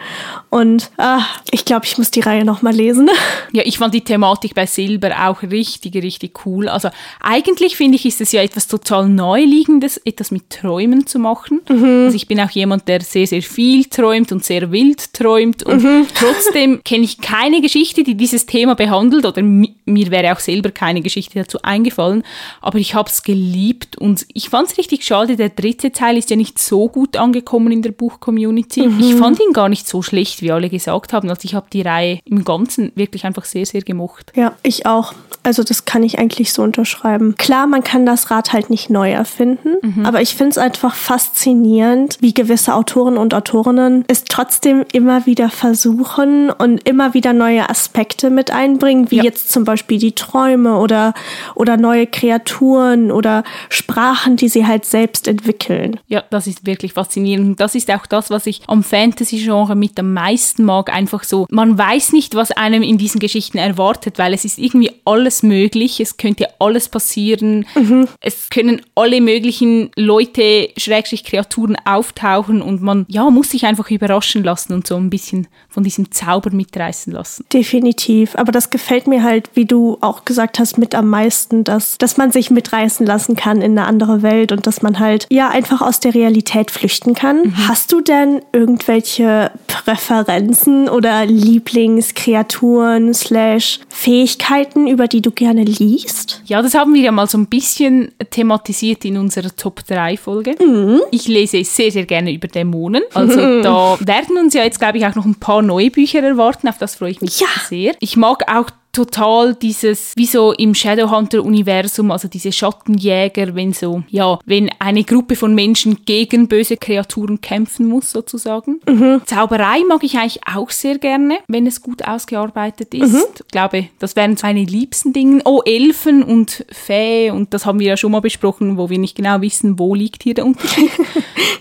Und 0.49 0.91
ah, 0.97 1.21
ich 1.51 1.65
glaube, 1.65 1.85
ich 1.85 1.97
muss 1.97 2.09
die 2.09 2.21
Reihe 2.21 2.45
nochmal 2.45 2.73
lesen. 2.73 3.09
Ja, 3.51 3.63
ich 3.65 3.79
fand 3.79 3.95
die 3.95 4.03
Thematik 4.03 4.53
bei 4.53 4.67
Silber 4.67 5.27
auch 5.27 5.41
richtig, 5.41 5.95
richtig 5.95 6.45
cool. 6.45 6.67
Also 6.67 6.89
eigentlich 7.19 7.75
finde 7.75 7.95
ich, 7.95 8.05
ist 8.05 8.21
es 8.21 8.31
ja 8.31 8.43
etwas 8.43 8.67
total 8.67 9.09
Neuliegendes, 9.09 9.97
etwas 9.97 10.29
mit 10.29 10.51
Träumen 10.51 11.07
zu 11.07 11.17
machen. 11.17 11.61
Mhm. 11.67 12.03
Also 12.05 12.15
ich 12.15 12.27
bin 12.27 12.39
auch 12.39 12.51
jemand, 12.51 12.87
der 12.87 13.01
sehr, 13.01 13.25
sehr 13.25 13.41
viel 13.41 13.85
träumt 13.85 14.31
und 14.31 14.38
sehr 14.45 14.71
wild 14.71 15.13
träumt. 15.13 15.63
Und 15.63 15.83
mhm. 15.83 16.07
trotzdem 16.15 16.83
kenne 16.83 17.03
ich 17.03 17.21
keine 17.21 17.61
Geschichte, 17.61 18.03
die 18.03 18.15
dieses 18.15 18.45
Thema 18.45 18.75
behandelt. 18.75 19.25
Oder 19.25 19.41
mir 19.41 20.11
wäre 20.11 20.33
auch 20.33 20.39
selber 20.39 20.71
keine 20.71 21.01
Geschichte 21.01 21.19
Geschichte 21.19 21.39
dazu 21.39 21.59
eingefallen, 21.63 22.23
aber 22.61 22.77
ich 22.77 22.95
habe 22.95 23.09
es 23.09 23.23
geliebt 23.23 23.97
und 23.97 24.25
ich 24.33 24.49
fand 24.49 24.69
es 24.69 24.77
richtig 24.77 25.03
schade, 25.03 25.35
der 25.35 25.49
dritte 25.49 25.91
Teil 25.91 26.17
ist 26.17 26.29
ja 26.29 26.35
nicht 26.35 26.59
so 26.59 26.87
gut 26.87 27.17
angekommen 27.17 27.71
in 27.71 27.81
der 27.81 27.91
Buch-Community. 27.91 28.87
Mhm. 28.87 28.99
Ich 28.99 29.15
fand 29.15 29.39
ihn 29.39 29.53
gar 29.53 29.69
nicht 29.69 29.87
so 29.87 30.01
schlecht, 30.01 30.41
wie 30.41 30.51
alle 30.51 30.69
gesagt 30.69 31.13
haben. 31.13 31.29
Also 31.29 31.41
ich 31.43 31.55
habe 31.55 31.67
die 31.71 31.81
Reihe 31.81 32.19
im 32.25 32.45
Ganzen 32.45 32.91
wirklich 32.95 33.25
einfach 33.25 33.45
sehr, 33.45 33.65
sehr 33.65 33.81
gemocht. 33.81 34.31
Ja, 34.35 34.53
ich 34.63 34.85
auch. 34.85 35.13
Also 35.43 35.63
das 35.63 35.85
kann 35.85 36.03
ich 36.03 36.19
eigentlich 36.19 36.53
so 36.53 36.61
unterschreiben. 36.61 37.35
Klar, 37.37 37.65
man 37.65 37.83
kann 37.83 38.05
das 38.05 38.29
Rad 38.29 38.51
halt 38.53 38.69
nicht 38.69 38.89
neu 38.89 39.11
erfinden, 39.11 39.77
mhm. 39.81 40.05
aber 40.05 40.21
ich 40.21 40.35
finde 40.35 40.51
es 40.51 40.57
einfach 40.57 40.95
faszinierend, 40.95 42.17
wie 42.19 42.33
gewisse 42.33 42.75
Autoren 42.75 43.17
und 43.17 43.33
Autorinnen 43.33 44.03
es 44.07 44.25
trotzdem 44.29 44.85
immer 44.93 45.25
wieder 45.25 45.49
versuchen 45.49 46.51
und 46.51 46.87
immer 46.87 47.13
wieder 47.13 47.33
neue 47.33 47.67
Aspekte 47.67 48.29
mit 48.29 48.51
einbringen, 48.51 49.09
wie 49.11 49.17
ja. 49.17 49.23
jetzt 49.23 49.51
zum 49.51 49.65
Beispiel 49.65 49.97
die 49.97 50.13
Träume 50.13 50.77
oder 50.77 51.13
oder, 51.55 51.77
neue 51.77 52.05
Kreaturen 52.05 53.11
oder 53.11 53.43
Sprachen, 53.69 54.37
die 54.37 54.47
sie 54.47 54.65
halt 54.67 54.85
selbst 54.85 55.27
entwickeln. 55.27 55.99
Ja, 56.07 56.23
das 56.29 56.45
ist 56.45 56.65
wirklich 56.65 56.93
faszinierend. 56.93 57.59
Das 57.59 57.73
ist 57.73 57.91
auch 57.91 58.05
das, 58.05 58.29
was 58.29 58.45
ich 58.45 58.61
am 58.67 58.83
Fantasy-Genre 58.83 59.75
mit 59.75 59.99
am 59.99 60.13
meisten 60.13 60.63
mag. 60.63 60.93
Einfach 60.93 61.23
so, 61.23 61.47
man 61.49 61.77
weiß 61.77 62.13
nicht, 62.13 62.35
was 62.35 62.51
einem 62.51 62.83
in 62.83 62.97
diesen 62.97 63.19
Geschichten 63.19 63.57
erwartet, 63.57 64.19
weil 64.19 64.33
es 64.33 64.45
ist 64.45 64.59
irgendwie 64.59 64.91
alles 65.05 65.41
möglich. 65.41 65.99
Es 65.99 66.17
könnte 66.17 66.47
alles 66.59 66.87
passieren. 66.87 67.65
Mhm. 67.75 68.07
Es 68.21 68.49
können 68.51 68.81
alle 68.93 69.21
möglichen 69.21 69.89
Leute, 69.95 70.69
Schrägstrich 70.77 71.23
Kreaturen 71.23 71.75
auftauchen 71.83 72.61
und 72.61 72.83
man, 72.83 73.05
ja, 73.09 73.29
muss 73.31 73.49
sich 73.49 73.65
einfach 73.65 73.89
überraschen 73.89 74.18
lassen 74.21 74.73
und 74.73 74.87
so 74.87 74.95
ein 74.95 75.09
bisschen 75.09 75.47
von 75.69 75.83
diesem 75.83 76.11
Zauber 76.11 76.51
mitreißen 76.51 77.13
lassen. 77.13 77.45
Definitiv. 77.53 78.35
Aber 78.35 78.51
das 78.51 78.69
gefällt 78.69 79.07
mir 79.07 79.23
halt, 79.23 79.49
wie 79.53 79.65
du 79.65 79.97
auch 80.01 80.25
gesagt 80.25 80.59
hast, 80.59 80.77
mit 80.77 80.95
am 80.95 81.09
meisten, 81.09 81.63
dass, 81.63 81.97
dass 81.97 82.17
man 82.17 82.31
sich 82.31 82.49
mitreißen 82.51 83.05
lassen 83.05 83.35
kann 83.35 83.61
in 83.61 83.77
eine 83.77 83.87
andere 83.87 84.21
Welt 84.21 84.51
und 84.51 84.67
dass 84.67 84.81
man 84.81 84.99
halt 84.99 85.27
ja 85.29 85.49
einfach 85.49 85.81
aus 85.81 85.99
der 85.99 86.13
Realität 86.13 86.71
flüchten 86.71 87.13
kann. 87.13 87.43
Mhm. 87.43 87.67
Hast 87.67 87.91
du 87.91 88.01
denn 88.01 88.41
irgendwelche 88.51 89.51
Präferenzen 89.67 90.89
oder 90.89 91.25
Lieblingskreaturen 91.25 93.13
slash 93.13 93.79
Fähigkeiten, 93.89 94.87
über 94.87 95.07
die 95.07 95.21
du 95.21 95.31
gerne 95.31 95.63
liest? 95.63 96.41
Ja, 96.45 96.61
das 96.61 96.73
haben 96.73 96.93
wir 96.93 97.01
ja 97.01 97.11
mal 97.11 97.27
so 97.27 97.37
ein 97.37 97.47
bisschen 97.47 98.11
thematisiert 98.29 99.05
in 99.05 99.17
unserer 99.17 99.55
Top 99.55 99.85
3 99.85 100.17
Folge. 100.17 100.55
Mhm. 100.59 101.01
Ich 101.11 101.27
lese 101.27 101.63
sehr, 101.63 101.91
sehr 101.91 102.05
gerne 102.05 102.33
über 102.33 102.47
Dämonen. 102.47 103.03
Also 103.13 103.61
da 103.61 103.97
werden 104.09 104.37
uns 104.37 104.53
ja 104.53 104.63
jetzt, 104.63 104.79
glaube 104.79 104.97
ich, 104.97 105.05
auch 105.05 105.15
noch 105.15 105.25
ein 105.25 105.35
paar 105.35 105.61
neue 105.61 105.91
Bücher 105.91 106.21
erwarten. 106.21 106.67
Auf 106.67 106.77
das 106.77 106.95
freue 106.95 107.11
ich 107.11 107.21
mich 107.21 107.39
ja. 107.39 107.47
sehr. 107.67 107.95
Ich 108.01 108.17
mag 108.17 108.43
auch 108.51 108.69
total 108.91 109.55
dieses, 109.55 110.13
wie 110.15 110.25
so 110.25 110.51
im 110.53 110.73
Shadowhunter-Universum, 110.73 112.11
also 112.11 112.27
diese 112.27 112.51
Schattenjäger, 112.51 113.55
wenn 113.55 113.73
so, 113.73 114.03
ja, 114.09 114.39
wenn 114.45 114.69
eine 114.79 115.03
Gruppe 115.03 115.35
von 115.35 115.53
Menschen 115.53 116.05
gegen 116.05 116.47
böse 116.47 116.77
Kreaturen 116.77 117.41
kämpfen 117.41 117.87
muss, 117.87 118.11
sozusagen. 118.11 118.79
Mhm. 118.87 119.21
Zauberei 119.25 119.83
mag 119.87 120.03
ich 120.03 120.17
eigentlich 120.17 120.41
auch 120.53 120.71
sehr 120.71 120.97
gerne, 120.97 121.37
wenn 121.47 121.67
es 121.67 121.81
gut 121.81 122.07
ausgearbeitet 122.07 122.93
ist. 122.93 123.13
Mhm. 123.13 123.23
Ich 123.35 123.47
glaube, 123.51 123.89
das 123.99 124.15
wären 124.15 124.35
meine 124.41 124.63
liebsten 124.63 125.13
Dinge. 125.13 125.41
Oh, 125.45 125.61
Elfen 125.65 126.23
und 126.23 126.65
Fee, 126.71 127.31
und 127.31 127.53
das 127.53 127.65
haben 127.65 127.79
wir 127.79 127.87
ja 127.87 127.97
schon 127.97 128.11
mal 128.11 128.21
besprochen, 128.21 128.77
wo 128.77 128.89
wir 128.89 128.97
nicht 128.97 129.15
genau 129.15 129.41
wissen, 129.41 129.77
wo 129.77 129.93
liegt 129.93 130.23
hier 130.23 130.33
der 130.33 130.45
Unterschied. 130.45 130.89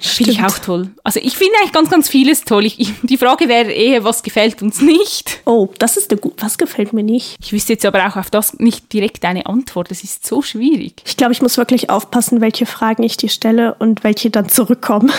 finde 0.00 0.32
ich 0.32 0.42
auch 0.42 0.58
toll. 0.58 0.90
Also 1.04 1.20
ich 1.22 1.36
finde 1.36 1.54
eigentlich 1.58 1.72
ganz, 1.72 1.90
ganz 1.90 2.08
vieles 2.08 2.42
toll. 2.42 2.66
Ich, 2.66 2.78
ich, 2.80 2.92
die 3.02 3.16
Frage 3.16 3.48
wäre 3.48 3.70
eher, 3.70 4.04
was 4.04 4.22
gefällt 4.22 4.62
uns 4.62 4.80
nicht? 4.80 5.40
Oh, 5.44 5.68
das 5.78 5.96
ist 5.96 6.10
eine 6.10 6.20
gut. 6.20 6.34
Was 6.38 6.58
gefällt 6.58 6.92
mir 6.92 7.02
nicht? 7.02 7.17
Ich 7.40 7.52
wüsste 7.52 7.74
jetzt 7.74 7.84
aber 7.84 8.06
auch 8.06 8.16
auf 8.16 8.30
das 8.30 8.58
nicht 8.58 8.92
direkt 8.92 9.24
eine 9.24 9.46
Antwort. 9.46 9.90
Das 9.90 10.04
ist 10.04 10.26
so 10.26 10.42
schwierig. 10.42 11.02
Ich 11.06 11.16
glaube, 11.16 11.32
ich 11.32 11.42
muss 11.42 11.56
wirklich 11.56 11.90
aufpassen, 11.90 12.40
welche 12.40 12.66
Fragen 12.66 13.02
ich 13.02 13.16
dir 13.16 13.28
stelle 13.28 13.74
und 13.78 14.04
welche 14.04 14.30
dann 14.30 14.48
zurückkommen. 14.48 15.10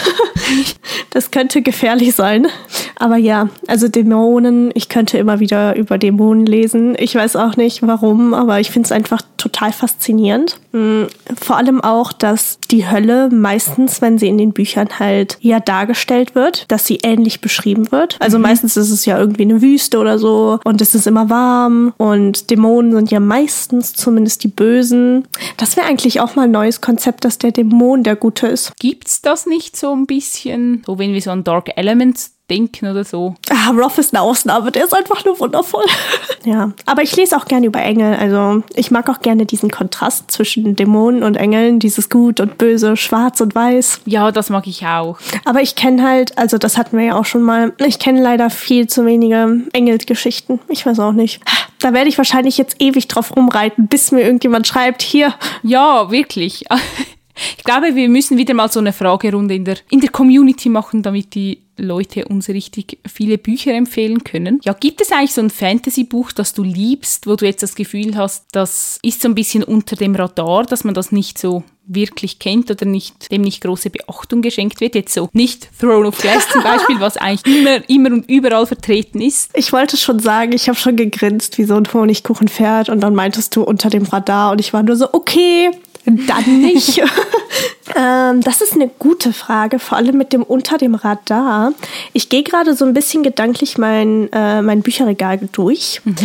das 1.11 1.31
könnte 1.31 1.61
gefährlich 1.61 2.15
sein. 2.15 2.47
Aber 2.95 3.17
ja, 3.17 3.49
also 3.67 3.87
Dämonen, 3.87 4.71
ich 4.73 4.89
könnte 4.89 5.17
immer 5.17 5.39
wieder 5.39 5.75
über 5.75 5.97
Dämonen 5.97 6.45
lesen. 6.45 6.95
Ich 6.97 7.15
weiß 7.15 7.35
auch 7.35 7.55
nicht 7.57 7.81
warum, 7.85 8.33
aber 8.33 8.59
ich 8.59 8.71
finde 8.71 8.87
es 8.87 8.91
einfach 8.91 9.21
total 9.59 9.73
faszinierend. 9.73 10.59
Mm, 10.71 11.03
vor 11.39 11.57
allem 11.57 11.81
auch, 11.81 12.13
dass 12.13 12.59
die 12.71 12.89
Hölle 12.89 13.29
meistens, 13.29 14.01
wenn 14.01 14.17
sie 14.17 14.27
in 14.27 14.37
den 14.37 14.53
Büchern 14.53 14.99
halt 14.99 15.37
ja 15.41 15.59
dargestellt 15.59 16.35
wird, 16.35 16.65
dass 16.69 16.85
sie 16.85 16.99
ähnlich 17.03 17.41
beschrieben 17.41 17.91
wird. 17.91 18.17
Also 18.19 18.37
mhm. 18.37 18.43
meistens 18.43 18.77
ist 18.77 18.91
es 18.91 19.05
ja 19.05 19.19
irgendwie 19.19 19.43
eine 19.43 19.61
Wüste 19.61 19.99
oder 19.99 20.17
so 20.17 20.59
und 20.63 20.81
es 20.81 20.95
ist 20.95 21.07
immer 21.07 21.29
warm 21.29 21.93
und 21.97 22.49
Dämonen 22.49 22.93
sind 22.93 23.11
ja 23.11 23.19
meistens 23.19 23.93
zumindest 23.93 24.43
die 24.43 24.49
Bösen. 24.49 25.27
Das 25.57 25.75
wäre 25.75 25.87
eigentlich 25.87 26.21
auch 26.21 26.35
mal 26.35 26.43
ein 26.43 26.51
neues 26.51 26.81
Konzept, 26.81 27.25
dass 27.25 27.37
der 27.37 27.51
Dämon 27.51 28.03
der 28.03 28.15
Gute 28.15 28.47
ist. 28.47 28.73
Gibt's 28.79 29.21
das 29.21 29.45
nicht 29.45 29.75
so 29.75 29.93
ein 29.93 30.05
bisschen? 30.05 30.83
So 30.85 30.99
wenn 30.99 31.13
wir 31.13 31.21
so 31.21 31.31
an 31.31 31.43
Dark 31.43 31.71
Elements 31.75 32.38
denken 32.49 32.89
oder 32.89 33.03
so. 33.03 33.35
Ah, 33.49 33.71
Roth 33.71 33.97
ist 33.97 34.13
eine 34.13 34.21
Ausnahme, 34.21 34.71
der 34.71 34.85
ist 34.85 34.93
einfach 34.93 35.23
nur 35.25 35.39
wundervoll. 35.39 35.85
ja, 36.45 36.71
aber 36.85 37.03
ich 37.03 37.15
lese 37.15 37.37
auch 37.37 37.45
gerne 37.45 37.67
über 37.67 37.81
Engel. 37.81 38.15
Also 38.15 38.63
ich 38.75 38.91
mag 38.91 39.09
auch 39.09 39.21
gerne 39.21 39.45
diesen 39.45 39.69
Kontrast 39.69 40.31
zwischen 40.31 40.75
Dämonen 40.75 41.23
und 41.23 41.35
Engeln, 41.35 41.79
dieses 41.79 42.09
Gut 42.09 42.39
und 42.39 42.57
Böse, 42.57 42.97
Schwarz 42.97 43.41
und 43.41 43.55
Weiß. 43.55 44.01
Ja, 44.05 44.31
das 44.31 44.49
mag 44.49 44.67
ich 44.67 44.85
auch. 44.85 45.17
Aber 45.45 45.61
ich 45.61 45.75
kenne 45.75 46.03
halt, 46.03 46.37
also 46.37 46.57
das 46.57 46.77
hatten 46.77 46.97
wir 46.97 47.05
ja 47.05 47.15
auch 47.19 47.25
schon 47.25 47.41
mal, 47.41 47.73
ich 47.85 47.99
kenne 47.99 48.21
leider 48.21 48.49
viel 48.49 48.87
zu 48.87 49.05
wenige 49.05 49.61
Engelsgeschichten. 49.73 50.59
Ich 50.67 50.85
weiß 50.85 50.99
auch 50.99 51.13
nicht. 51.13 51.41
Da 51.79 51.93
werde 51.93 52.09
ich 52.09 52.17
wahrscheinlich 52.17 52.57
jetzt 52.57 52.81
ewig 52.81 53.07
drauf 53.07 53.35
rumreiten, 53.35 53.87
bis 53.87 54.11
mir 54.11 54.21
irgendjemand 54.21 54.67
schreibt, 54.67 55.01
hier. 55.01 55.33
Ja, 55.63 56.11
wirklich. 56.11 56.65
Ich 57.57 57.63
glaube, 57.63 57.95
wir 57.95 58.09
müssen 58.09 58.37
wieder 58.37 58.53
mal 58.53 58.71
so 58.71 58.79
eine 58.79 58.93
Fragerunde 58.93 59.55
in 59.55 59.65
der, 59.65 59.77
in 59.89 59.99
der 59.99 60.09
Community 60.09 60.69
machen, 60.69 61.03
damit 61.03 61.35
die 61.35 61.59
Leute 61.79 62.25
uns 62.25 62.49
richtig 62.49 62.99
viele 63.07 63.37
Bücher 63.37 63.73
empfehlen 63.73 64.23
können. 64.23 64.59
Ja, 64.63 64.73
gibt 64.73 65.01
es 65.01 65.11
eigentlich 65.11 65.33
so 65.33 65.41
ein 65.41 65.49
Fantasy-Buch, 65.49 66.31
das 66.31 66.53
du 66.53 66.63
liebst, 66.63 67.27
wo 67.27 67.35
du 67.35 67.45
jetzt 67.45 67.63
das 67.63 67.75
Gefühl 67.75 68.15
hast, 68.17 68.47
das 68.51 68.99
ist 69.01 69.21
so 69.21 69.29
ein 69.29 69.35
bisschen 69.35 69.63
unter 69.63 69.95
dem 69.95 70.15
Radar, 70.15 70.63
dass 70.63 70.83
man 70.83 70.93
das 70.93 71.11
nicht 71.11 71.37
so 71.37 71.63
wirklich 71.91 72.37
kennt 72.37 72.69
oder 72.69 72.85
nicht, 72.85 73.31
dem 73.31 73.41
nicht 73.41 73.63
große 73.63 73.89
Beachtung 73.89 74.41
geschenkt 74.41 74.79
wird. 74.79 74.93
Jetzt 74.93 75.13
so 75.13 75.29
nicht 75.33 75.69
Throne 75.79 76.07
of 76.07 76.17
Glass 76.19 76.47
zum 76.49 76.61
Beispiel, 76.61 76.99
was 76.99 77.17
eigentlich 77.17 77.57
immer, 77.57 77.89
immer 77.89 78.11
und 78.11 78.29
überall 78.29 78.67
vertreten 78.67 79.21
ist. 79.21 79.49
Ich 79.55 79.73
wollte 79.73 79.97
schon 79.97 80.19
sagen, 80.19 80.53
ich 80.53 80.69
habe 80.69 80.77
schon 80.77 80.95
gegrinst 80.95 81.57
wie 81.57 81.63
so 81.63 81.75
ein 81.75 81.91
Honigkuchenpferd 81.91 82.89
und 82.89 83.01
dann 83.01 83.15
meintest 83.15 83.55
du 83.55 83.63
unter 83.63 83.89
dem 83.89 84.03
Radar 84.03 84.51
und 84.51 84.59
ich 84.59 84.71
war 84.71 84.83
nur 84.83 84.95
so, 84.95 85.11
okay, 85.13 85.71
dann 86.05 86.61
nicht. 86.61 87.01
ähm, 87.95 88.41
das 88.41 88.61
ist 88.61 88.73
eine 88.73 88.89
gute 88.99 89.33
Frage, 89.33 89.79
vor 89.79 89.97
allem 89.97 90.17
mit 90.17 90.33
dem 90.33 90.43
unter 90.43 90.77
dem 90.77 90.95
Radar. 90.95 91.73
Ich 92.13 92.29
gehe 92.29 92.43
gerade 92.43 92.75
so 92.75 92.85
ein 92.85 92.93
bisschen 92.93 93.23
gedanklich 93.23 93.77
mein, 93.77 94.31
äh, 94.31 94.61
mein 94.61 94.81
Bücherregal 94.81 95.39
durch. 95.51 96.01
Mhm. 96.05 96.15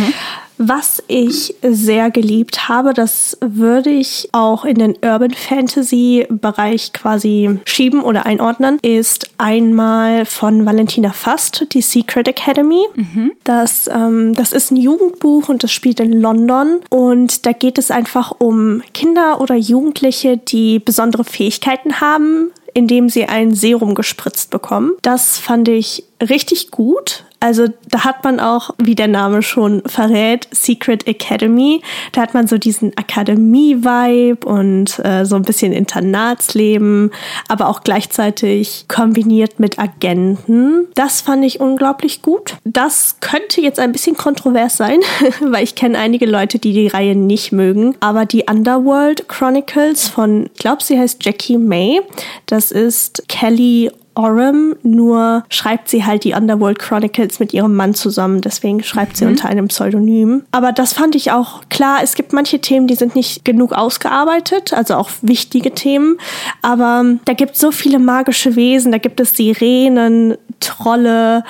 Was 0.57 1.03
ich 1.07 1.55
sehr 1.61 2.11
geliebt 2.11 2.69
habe, 2.69 2.93
das 2.93 3.37
würde 3.41 3.89
ich 3.89 4.29
auch 4.31 4.63
in 4.63 4.75
den 4.75 4.95
Urban 5.03 5.31
Fantasy 5.31 6.25
Bereich 6.29 6.93
quasi 6.93 7.59
schieben 7.65 8.01
oder 8.01 8.25
einordnen, 8.25 8.79
ist 8.81 9.31
einmal 9.37 10.25
von 10.25 10.65
Valentina 10.65 11.11
Fast, 11.11 11.67
die 11.73 11.81
Secret 11.81 12.27
Academy. 12.27 12.85
Mhm. 12.95 13.31
Das, 13.43 13.87
ähm, 13.87 14.33
das 14.33 14.53
ist 14.53 14.71
ein 14.71 14.77
Jugendbuch 14.77 15.49
und 15.49 15.63
das 15.63 15.71
spielt 15.71 15.99
in 15.99 16.13
London 16.13 16.79
und 16.89 17.45
da 17.45 17.51
geht 17.51 17.77
es 17.77 17.91
einfach 17.91 18.31
um 18.39 18.81
Kinder 18.93 19.41
oder 19.41 19.55
Jugendliche, 19.55 20.37
die 20.37 20.79
besondere 20.79 21.25
Fähigkeiten 21.25 21.99
haben, 21.99 22.51
indem 22.73 23.09
sie 23.09 23.25
ein 23.25 23.53
Serum 23.55 23.95
gespritzt 23.95 24.51
bekommen. 24.51 24.91
Das 25.01 25.37
fand 25.37 25.67
ich 25.67 26.03
richtig 26.21 26.71
gut. 26.71 27.24
Also 27.39 27.67
da 27.89 28.03
hat 28.03 28.23
man 28.23 28.39
auch, 28.39 28.71
wie 28.77 28.95
der 28.95 29.07
Name 29.07 29.41
schon 29.41 29.81
verrät, 29.85 30.47
Secret 30.51 31.07
Academy. 31.07 31.81
Da 32.11 32.21
hat 32.21 32.33
man 32.33 32.47
so 32.47 32.57
diesen 32.57 32.97
Akademie-Vibe 32.97 34.47
und 34.47 34.99
äh, 35.05 35.25
so 35.25 35.35
ein 35.35 35.43
bisschen 35.43 35.71
Internatsleben, 35.71 37.11
aber 37.47 37.69
auch 37.69 37.83
gleichzeitig 37.83 38.85
kombiniert 38.87 39.59
mit 39.59 39.79
Agenten. 39.79 40.87
Das 40.95 41.21
fand 41.21 41.43
ich 41.45 41.59
unglaublich 41.59 42.21
gut. 42.21 42.55
Das 42.63 43.17
könnte 43.19 43.61
jetzt 43.61 43.79
ein 43.79 43.91
bisschen 43.91 44.17
kontrovers 44.17 44.77
sein, 44.77 44.99
weil 45.41 45.63
ich 45.63 45.75
kenne 45.75 45.97
einige 45.97 46.25
Leute, 46.25 46.59
die 46.59 46.73
die 46.73 46.87
Reihe 46.87 47.15
nicht 47.15 47.51
mögen. 47.51 47.95
Aber 47.99 48.25
die 48.25 48.45
Underworld 48.49 49.27
Chronicles 49.27 50.07
von, 50.07 50.49
ich 50.53 50.59
glaube, 50.59 50.83
sie 50.83 50.97
heißt 50.97 51.23
Jackie 51.23 51.57
May. 51.57 52.01
Das 52.45 52.71
ist 52.71 53.23
Kelly 53.27 53.91
Oram, 54.15 54.75
nur 54.83 55.43
schreibt 55.49 55.89
sie 55.89 56.05
halt 56.05 56.23
die 56.23 56.33
Underworld 56.33 56.79
Chronicles 56.79 57.39
mit 57.39 57.53
ihrem 57.53 57.75
Mann 57.75 57.93
zusammen, 57.93 58.41
deswegen 58.41 58.83
schreibt 58.83 59.13
mhm. 59.13 59.15
sie 59.15 59.25
unter 59.25 59.49
einem 59.49 59.67
Pseudonym. 59.67 60.43
Aber 60.51 60.71
das 60.71 60.93
fand 60.93 61.15
ich 61.15 61.31
auch 61.31 61.61
klar, 61.69 61.99
es 62.01 62.15
gibt 62.15 62.33
manche 62.33 62.59
Themen, 62.59 62.87
die 62.87 62.95
sind 62.95 63.15
nicht 63.15 63.45
genug 63.45 63.73
ausgearbeitet, 63.73 64.73
also 64.73 64.95
auch 64.95 65.09
wichtige 65.21 65.71
Themen, 65.71 66.17
aber 66.61 67.03
da 67.25 67.33
gibt 67.33 67.55
es 67.55 67.61
so 67.61 67.71
viele 67.71 67.99
magische 67.99 68.55
Wesen, 68.55 68.91
da 68.91 68.97
gibt 68.97 69.19
es 69.19 69.35
Sirenen, 69.35 70.35
Trolle, 70.59 71.43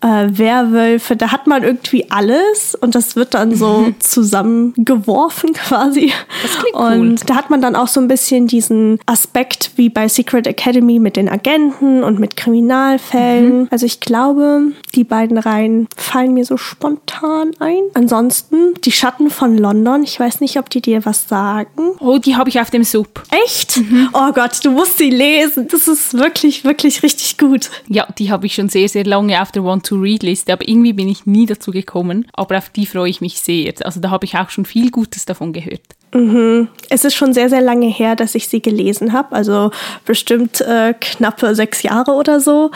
äh, 0.00 0.26
Werwölfe, 0.30 1.16
da 1.16 1.32
hat 1.32 1.46
man 1.46 1.62
irgendwie 1.62 2.10
alles 2.10 2.74
und 2.74 2.94
das 2.94 3.16
wird 3.16 3.34
dann 3.34 3.54
so 3.54 3.78
mhm. 3.78 3.94
zusammengeworfen 4.00 5.52
quasi. 5.54 6.12
Das 6.42 6.58
klingt 6.58 6.76
cool. 6.76 7.00
Und 7.00 7.30
da 7.30 7.34
hat 7.34 7.50
man 7.50 7.60
dann 7.60 7.74
auch 7.74 7.88
so 7.88 8.00
ein 8.00 8.08
bisschen 8.08 8.46
diesen 8.46 9.00
Aspekt 9.06 9.72
wie 9.76 9.88
bei 9.88 10.08
Secret 10.08 10.46
Academy 10.46 10.98
mit 10.98 11.16
den 11.16 11.28
Agenten 11.28 12.04
und 12.08 12.18
mit 12.18 12.36
Kriminalfällen. 12.36 13.60
Mhm. 13.60 13.68
Also 13.70 13.84
ich 13.84 14.00
glaube, 14.00 14.72
die 14.94 15.04
beiden 15.04 15.36
Reihen 15.36 15.88
fallen 15.94 16.32
mir 16.32 16.46
so 16.46 16.56
spontan 16.56 17.50
ein. 17.58 17.82
Ansonsten 17.92 18.72
die 18.82 18.92
Schatten 18.92 19.28
von 19.28 19.58
London. 19.58 20.02
Ich 20.02 20.18
weiß 20.18 20.40
nicht, 20.40 20.58
ob 20.58 20.70
die 20.70 20.80
dir 20.80 21.04
was 21.04 21.28
sagen. 21.28 21.90
Oh, 22.00 22.16
die 22.16 22.34
habe 22.34 22.48
ich 22.48 22.60
auf 22.60 22.70
dem 22.70 22.82
Sub. 22.82 23.22
Echt? 23.44 23.76
Mhm. 23.76 24.08
Oh 24.14 24.32
Gott, 24.32 24.58
du 24.64 24.70
musst 24.70 24.96
sie 24.96 25.10
lesen. 25.10 25.68
Das 25.70 25.86
ist 25.86 26.14
wirklich, 26.14 26.64
wirklich 26.64 27.02
richtig 27.02 27.36
gut. 27.36 27.70
Ja, 27.88 28.08
die 28.18 28.30
habe 28.30 28.46
ich 28.46 28.54
schon 28.54 28.70
sehr, 28.70 28.88
sehr 28.88 29.04
lange 29.04 29.40
auf 29.42 29.52
der 29.52 29.62
One 29.62 29.82
to-Read-Liste, 29.82 30.54
aber 30.54 30.66
irgendwie 30.66 30.94
bin 30.94 31.08
ich 31.08 31.26
nie 31.26 31.44
dazu 31.44 31.72
gekommen. 31.72 32.26
Aber 32.32 32.56
auf 32.56 32.70
die 32.70 32.86
freue 32.86 33.10
ich 33.10 33.20
mich 33.20 33.40
sehr. 33.40 33.74
Also 33.84 34.00
da 34.00 34.08
habe 34.08 34.24
ich 34.24 34.34
auch 34.38 34.48
schon 34.48 34.64
viel 34.64 34.90
Gutes 34.90 35.26
davon 35.26 35.52
gehört. 35.52 35.97
Mhm. 36.12 36.68
Es 36.88 37.04
ist 37.04 37.14
schon 37.14 37.34
sehr, 37.34 37.50
sehr 37.50 37.60
lange 37.60 37.86
her, 37.86 38.16
dass 38.16 38.34
ich 38.34 38.48
sie 38.48 38.62
gelesen 38.62 39.12
habe. 39.12 39.34
Also 39.34 39.70
bestimmt 40.04 40.60
äh, 40.60 40.94
knappe 40.98 41.54
sechs 41.54 41.82
Jahre 41.82 42.12
oder 42.12 42.40
so. 42.40 42.70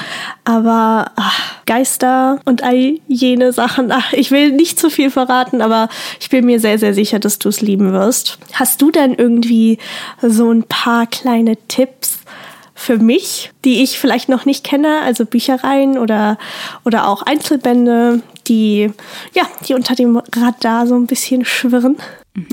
Aber 0.44 1.10
ach, 1.16 1.62
Geister 1.66 2.40
und 2.44 2.62
all 2.62 2.98
jene 3.08 3.52
Sachen. 3.52 3.90
Ach, 3.90 4.12
ich 4.12 4.30
will 4.30 4.52
nicht 4.52 4.78
zu 4.78 4.90
viel 4.90 5.10
verraten, 5.10 5.62
aber 5.62 5.88
ich 6.20 6.28
bin 6.30 6.44
mir 6.44 6.60
sehr, 6.60 6.78
sehr 6.78 6.94
sicher, 6.94 7.18
dass 7.18 7.38
du 7.38 7.48
es 7.48 7.60
lieben 7.60 7.92
wirst. 7.92 8.38
Hast 8.52 8.82
du 8.82 8.90
denn 8.90 9.14
irgendwie 9.14 9.78
so 10.20 10.50
ein 10.50 10.64
paar 10.64 11.06
kleine 11.06 11.56
Tipps? 11.68 12.18
für 12.82 12.98
mich, 12.98 13.52
die 13.64 13.84
ich 13.84 14.00
vielleicht 14.00 14.28
noch 14.28 14.44
nicht 14.44 14.64
kenne, 14.64 15.02
also 15.02 15.24
Büchereien 15.24 15.98
oder, 15.98 16.36
oder 16.84 17.06
auch 17.06 17.22
Einzelbände, 17.22 18.22
die, 18.48 18.90
ja, 19.34 19.46
die 19.66 19.74
unter 19.74 19.94
dem 19.94 20.20
Radar 20.34 20.86
so 20.86 20.94
ein 20.94 21.06
bisschen 21.06 21.44
schwirren. 21.44 21.96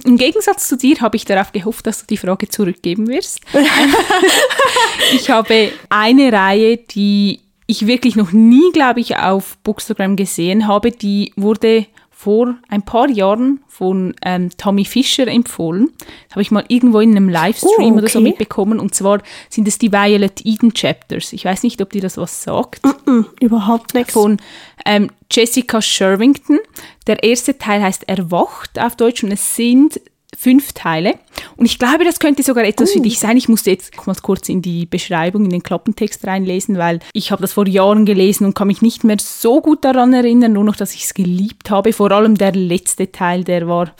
Im 0.04 0.18
Gegensatz 0.18 0.68
zu 0.68 0.78
dir 0.78 1.00
habe 1.00 1.16
ich 1.16 1.26
darauf 1.26 1.52
gehofft, 1.52 1.88
dass 1.88 2.02
du 2.02 2.08
die 2.08 2.18
Frage 2.18 2.50
zurückgeben 2.50 3.08
wirst. 3.08 3.40
ich 5.14 5.30
habe 5.30 5.72
eine 5.90 6.34
Reihe, 6.34 6.78
die 6.78 7.40
ich 7.66 7.88
wirklich 7.88 8.16
noch 8.16 8.32
nie, 8.32 8.72
glaube 8.74 9.00
ich, 9.00 9.18
auf 9.18 9.58
Bookstagram 9.60 10.16
gesehen 10.16 10.68
habe. 10.68 10.92
Die 10.92 11.32
wurde 11.36 11.86
vor 12.22 12.56
ein 12.68 12.82
paar 12.82 13.10
Jahren 13.10 13.62
von 13.70 14.14
ähm, 14.26 14.50
Tommy 14.58 14.84
Fischer 14.84 15.26
empfohlen. 15.30 15.90
Das 16.28 16.32
habe 16.32 16.42
ich 16.42 16.52
mal 16.52 16.66
irgendwo 16.68 17.00
in 17.00 17.12
einem 17.12 17.30
Livestream 17.30 17.72
oh, 17.78 17.84
okay. 17.92 17.98
oder 17.98 18.10
so 18.10 18.20
mitbekommen. 18.20 18.78
Und 18.78 18.94
zwar 18.94 19.22
sind 19.48 19.70
es 19.70 19.78
die 19.78 19.94
Violet 19.94 20.46
Eden 20.46 20.74
Chapters. 20.74 21.32
Ich 21.32 21.46
weiß 21.46 21.64
nicht, 21.64 21.82
ob 21.82 21.92
dir 21.92 22.02
das 22.02 22.18
was 22.18 22.44
sagt. 22.44 22.86
Mm 22.86 22.90
-mm, 22.90 23.26
überhaupt 23.40 23.94
nichts. 23.94 24.12
Von 24.12 24.36
ähm, 24.86 25.10
Jessica 25.32 25.82
Shervington. 25.82 26.60
Der 27.08 27.24
erste 27.24 27.58
Teil 27.58 27.82
heißt 27.82 28.10
Erwacht 28.10 28.78
auf 28.78 28.98
Deutsch 28.98 29.24
und 29.24 29.32
es 29.32 29.56
sind 29.56 30.02
fünf 30.40 30.72
Teile. 30.72 31.20
Und 31.58 31.66
ich 31.66 31.80
glaube, 31.80 32.06
das 32.06 32.20
könnte 32.20 32.44
sogar 32.44 32.64
etwas 32.64 32.92
uh. 32.92 32.94
für 32.94 33.00
dich 33.02 33.20
sein. 33.20 33.36
Ich 33.36 33.50
musste 33.50 33.72
jetzt 33.72 33.92
mal 34.08 34.16
kurz 34.16 34.48
in 34.48 34.62
die 34.62 34.86
Beschreibung, 34.86 35.44
in 35.44 35.50
den 35.50 35.64
Klappentext 35.64 36.26
reinlesen, 36.26 36.78
weil 36.78 37.00
ich 37.12 37.32
habe 37.32 37.42
das 37.42 37.52
vor 37.52 37.68
Jahren 37.68 38.06
gelesen 38.06 38.46
und 38.46 38.54
kann 38.54 38.68
mich 38.68 38.82
nicht 38.82 39.04
mehr 39.04 39.18
so 39.20 39.62
gut 39.62 39.84
daran 39.84 40.14
erinnern, 40.14 40.54
nur 40.54 40.64
noch, 40.64 40.78
dass 40.78 40.96
ich 40.96 41.04
es 41.04 41.14
geliebt 41.14 41.70
habe. 41.70 41.92
Vor 41.92 42.12
allem 42.12 42.38
der 42.38 42.54
letzte 42.54 43.12
Teil, 43.12 43.44
der 43.44 43.68
war, 43.68 43.94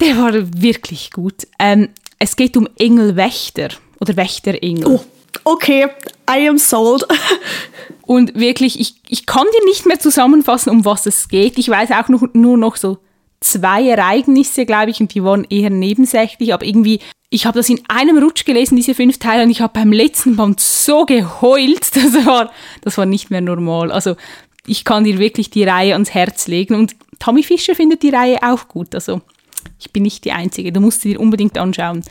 der 0.00 0.16
war 0.16 0.32
wirklich 0.34 1.10
gut. 1.10 1.46
Ähm, 1.58 1.90
es 2.18 2.34
geht 2.34 2.56
um 2.56 2.66
Engelwächter 2.78 3.68
oder 4.00 4.16
Wächterengel. 4.16 4.86
Oh, 4.86 5.00
okay, 5.44 5.88
I 6.30 6.48
am 6.48 6.56
sold. 6.56 7.06
und 8.02 8.34
wirklich, 8.34 8.80
ich, 8.80 8.94
ich 9.08 9.26
kann 9.26 9.46
dir 9.46 9.64
nicht 9.66 9.84
mehr 9.84 10.00
zusammenfassen, 10.00 10.70
um 10.70 10.86
was 10.86 11.04
es 11.04 11.28
geht. 11.28 11.58
Ich 11.58 11.68
weiß 11.68 11.90
auch 11.90 12.08
noch, 12.08 12.22
nur 12.32 12.56
noch 12.56 12.76
so 12.76 12.98
zwei 13.40 13.88
Ereignisse, 13.88 14.66
glaube 14.66 14.90
ich, 14.90 15.00
und 15.00 15.14
die 15.14 15.22
waren 15.22 15.46
eher 15.48 15.70
nebensächlich, 15.70 16.52
aber 16.52 16.64
irgendwie, 16.64 17.00
ich 17.30 17.46
habe 17.46 17.58
das 17.58 17.68
in 17.68 17.80
einem 17.88 18.18
Rutsch 18.18 18.44
gelesen, 18.44 18.76
diese 18.76 18.94
fünf 18.94 19.18
Teile, 19.18 19.44
und 19.44 19.50
ich 19.50 19.60
habe 19.60 19.72
beim 19.74 19.92
letzten 19.92 20.36
Band 20.36 20.60
so 20.60 21.04
geheult, 21.04 21.90
das 21.94 22.26
war, 22.26 22.50
das 22.82 22.98
war 22.98 23.06
nicht 23.06 23.30
mehr 23.30 23.40
normal. 23.40 23.92
Also 23.92 24.16
ich 24.66 24.84
kann 24.84 25.04
dir 25.04 25.18
wirklich 25.18 25.50
die 25.50 25.64
Reihe 25.64 25.94
ans 25.94 26.12
Herz 26.12 26.46
legen 26.46 26.74
und 26.74 26.94
Tommy 27.18 27.42
Fischer 27.42 27.74
findet 27.74 28.02
die 28.02 28.10
Reihe 28.10 28.38
auch 28.42 28.68
gut, 28.68 28.94
also 28.94 29.20
Ich 29.78 29.92
bin 29.92 30.02
nicht 30.04 30.24
die 30.24 30.32
Einzige. 30.32 30.72
Du 30.72 30.80
musst 30.80 31.02
sie 31.02 31.12
dir 31.12 31.20
unbedingt 31.20 31.58
anschauen. 31.58 32.02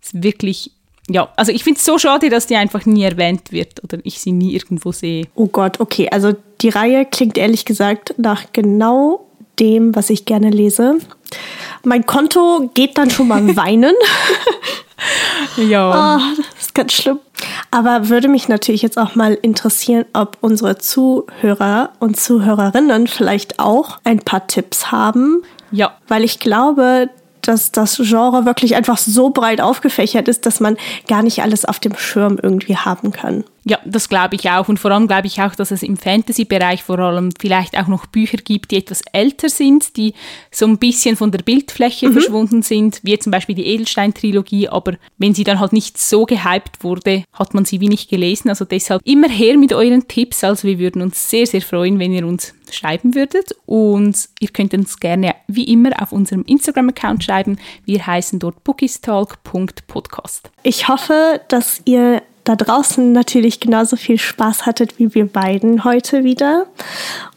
Es 0.00 0.12
ist 0.12 0.22
wirklich 0.22 0.70
ja, 1.10 1.28
also 1.36 1.52
ich 1.52 1.64
finde 1.64 1.78
es 1.78 1.84
so 1.84 1.98
schade, 1.98 2.30
dass 2.30 2.46
die 2.46 2.56
einfach 2.56 2.86
nie 2.86 3.04
erwähnt 3.04 3.52
wird 3.52 3.84
oder 3.84 3.98
ich 4.04 4.20
sie 4.20 4.32
nie 4.32 4.54
irgendwo 4.54 4.90
sehe. 4.90 5.26
Oh 5.34 5.48
Gott, 5.48 5.78
okay. 5.80 6.08
Also 6.10 6.34
die 6.62 6.70
Reihe 6.70 7.04
klingt 7.04 7.36
ehrlich 7.36 7.66
gesagt 7.66 8.14
nach 8.16 8.46
genau 8.54 9.26
dem, 9.58 9.94
was 9.94 10.10
ich 10.10 10.24
gerne 10.24 10.50
lese. 10.50 10.98
Mein 11.84 12.06
Konto 12.06 12.70
geht 12.74 12.98
dann 12.98 13.10
schon 13.10 13.28
mal 13.28 13.56
weinen. 13.56 13.94
ja. 15.56 16.16
Oh, 16.16 16.36
das 16.36 16.66
ist 16.66 16.74
ganz 16.74 16.92
schlimm. 16.92 17.20
Aber 17.70 18.08
würde 18.08 18.28
mich 18.28 18.48
natürlich 18.48 18.82
jetzt 18.82 18.98
auch 18.98 19.14
mal 19.14 19.34
interessieren, 19.42 20.06
ob 20.12 20.38
unsere 20.40 20.78
Zuhörer 20.78 21.90
und 21.98 22.18
Zuhörerinnen 22.18 23.06
vielleicht 23.06 23.58
auch 23.58 23.98
ein 24.04 24.20
paar 24.20 24.46
Tipps 24.46 24.90
haben. 24.90 25.42
Ja. 25.70 25.96
Weil 26.08 26.24
ich 26.24 26.38
glaube, 26.38 27.10
dass 27.42 27.72
das 27.72 27.96
Genre 27.98 28.46
wirklich 28.46 28.76
einfach 28.76 28.96
so 28.96 29.30
breit 29.30 29.60
aufgefächert 29.60 30.28
ist, 30.28 30.46
dass 30.46 30.60
man 30.60 30.76
gar 31.08 31.22
nicht 31.22 31.42
alles 31.42 31.64
auf 31.64 31.78
dem 31.78 31.96
Schirm 31.96 32.38
irgendwie 32.42 32.76
haben 32.76 33.12
kann. 33.12 33.44
Ja, 33.66 33.78
das 33.86 34.10
glaube 34.10 34.36
ich 34.36 34.50
auch. 34.50 34.68
Und 34.68 34.78
vor 34.78 34.90
allem 34.90 35.06
glaube 35.06 35.26
ich 35.26 35.40
auch, 35.40 35.54
dass 35.54 35.70
es 35.70 35.82
im 35.82 35.96
Fantasy-Bereich 35.96 36.82
vor 36.82 36.98
allem 36.98 37.30
vielleicht 37.38 37.78
auch 37.78 37.86
noch 37.86 38.04
Bücher 38.06 38.36
gibt, 38.36 38.70
die 38.70 38.76
etwas 38.76 39.00
älter 39.12 39.48
sind, 39.48 39.96
die 39.96 40.12
so 40.50 40.66
ein 40.66 40.76
bisschen 40.76 41.16
von 41.16 41.30
der 41.30 41.38
Bildfläche 41.38 42.08
mhm. 42.08 42.12
verschwunden 42.12 42.62
sind, 42.62 43.00
wie 43.02 43.18
zum 43.18 43.32
Beispiel 43.32 43.54
die 43.54 43.66
Edelstein-Trilogie. 43.66 44.68
Aber 44.68 44.94
wenn 45.16 45.34
sie 45.34 45.44
dann 45.44 45.60
halt 45.60 45.72
nicht 45.72 45.96
so 45.96 46.26
gehypt 46.26 46.84
wurde, 46.84 47.24
hat 47.32 47.54
man 47.54 47.64
sie 47.64 47.80
wie 47.80 47.88
nicht 47.88 48.10
gelesen. 48.10 48.50
Also 48.50 48.66
deshalb 48.66 49.00
immer 49.04 49.30
her 49.30 49.56
mit 49.56 49.72
euren 49.72 50.06
Tipps. 50.08 50.44
Also 50.44 50.68
wir 50.68 50.78
würden 50.78 51.00
uns 51.00 51.30
sehr, 51.30 51.46
sehr 51.46 51.62
freuen, 51.62 51.98
wenn 51.98 52.12
ihr 52.12 52.26
uns 52.26 52.52
schreiben 52.70 53.14
würdet. 53.14 53.56
Und 53.64 54.28
ihr 54.40 54.48
könnt 54.48 54.74
uns 54.74 55.00
gerne 55.00 55.36
wie 55.48 55.64
immer 55.64 56.02
auf 56.02 56.12
unserem 56.12 56.42
Instagram-Account 56.42 57.24
schreiben. 57.24 57.58
Wir 57.86 58.06
heißen 58.06 58.38
dort 58.40 58.62
bookistalk.podcast. 58.62 60.50
Ich 60.64 60.88
hoffe, 60.88 61.40
dass 61.48 61.80
ihr 61.86 62.22
da 62.44 62.56
draußen 62.56 63.12
natürlich 63.12 63.60
genauso 63.60 63.96
viel 63.96 64.18
Spaß 64.18 64.66
hattet 64.66 64.98
wie 64.98 65.14
wir 65.14 65.26
beiden 65.26 65.84
heute 65.84 66.24
wieder. 66.24 66.66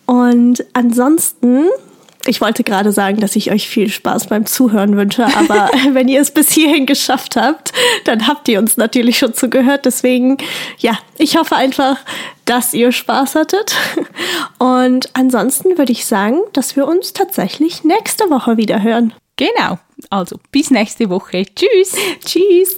Und 0.05 0.65
ansonsten, 0.73 1.65
ich 2.25 2.41
wollte 2.41 2.63
gerade 2.63 2.91
sagen, 2.91 3.19
dass 3.21 3.35
ich 3.35 3.51
euch 3.51 3.67
viel 3.67 3.89
Spaß 3.89 4.27
beim 4.27 4.45
Zuhören 4.45 4.97
wünsche, 4.97 5.25
aber 5.37 5.69
wenn 5.91 6.07
ihr 6.07 6.21
es 6.21 6.31
bis 6.31 6.51
hierhin 6.51 6.85
geschafft 6.85 7.37
habt, 7.37 7.71
dann 8.03 8.27
habt 8.27 8.47
ihr 8.49 8.59
uns 8.59 8.77
natürlich 8.77 9.17
schon 9.17 9.33
zugehört. 9.33 9.85
Deswegen, 9.85 10.37
ja, 10.79 10.97
ich 11.17 11.37
hoffe 11.37 11.55
einfach, 11.55 11.97
dass 12.45 12.73
ihr 12.73 12.91
Spaß 12.91 13.35
hattet. 13.35 13.75
Und 14.59 15.09
ansonsten 15.13 15.77
würde 15.77 15.91
ich 15.93 16.05
sagen, 16.05 16.39
dass 16.53 16.75
wir 16.75 16.87
uns 16.87 17.13
tatsächlich 17.13 17.83
nächste 17.83 18.29
Woche 18.29 18.57
wieder 18.57 18.83
hören. 18.83 19.13
Genau. 19.37 19.79
Also 20.09 20.37
bis 20.51 20.71
nächste 20.71 21.09
Woche. 21.09 21.45
Tschüss. 21.55 21.95
Tschüss. 22.25 22.77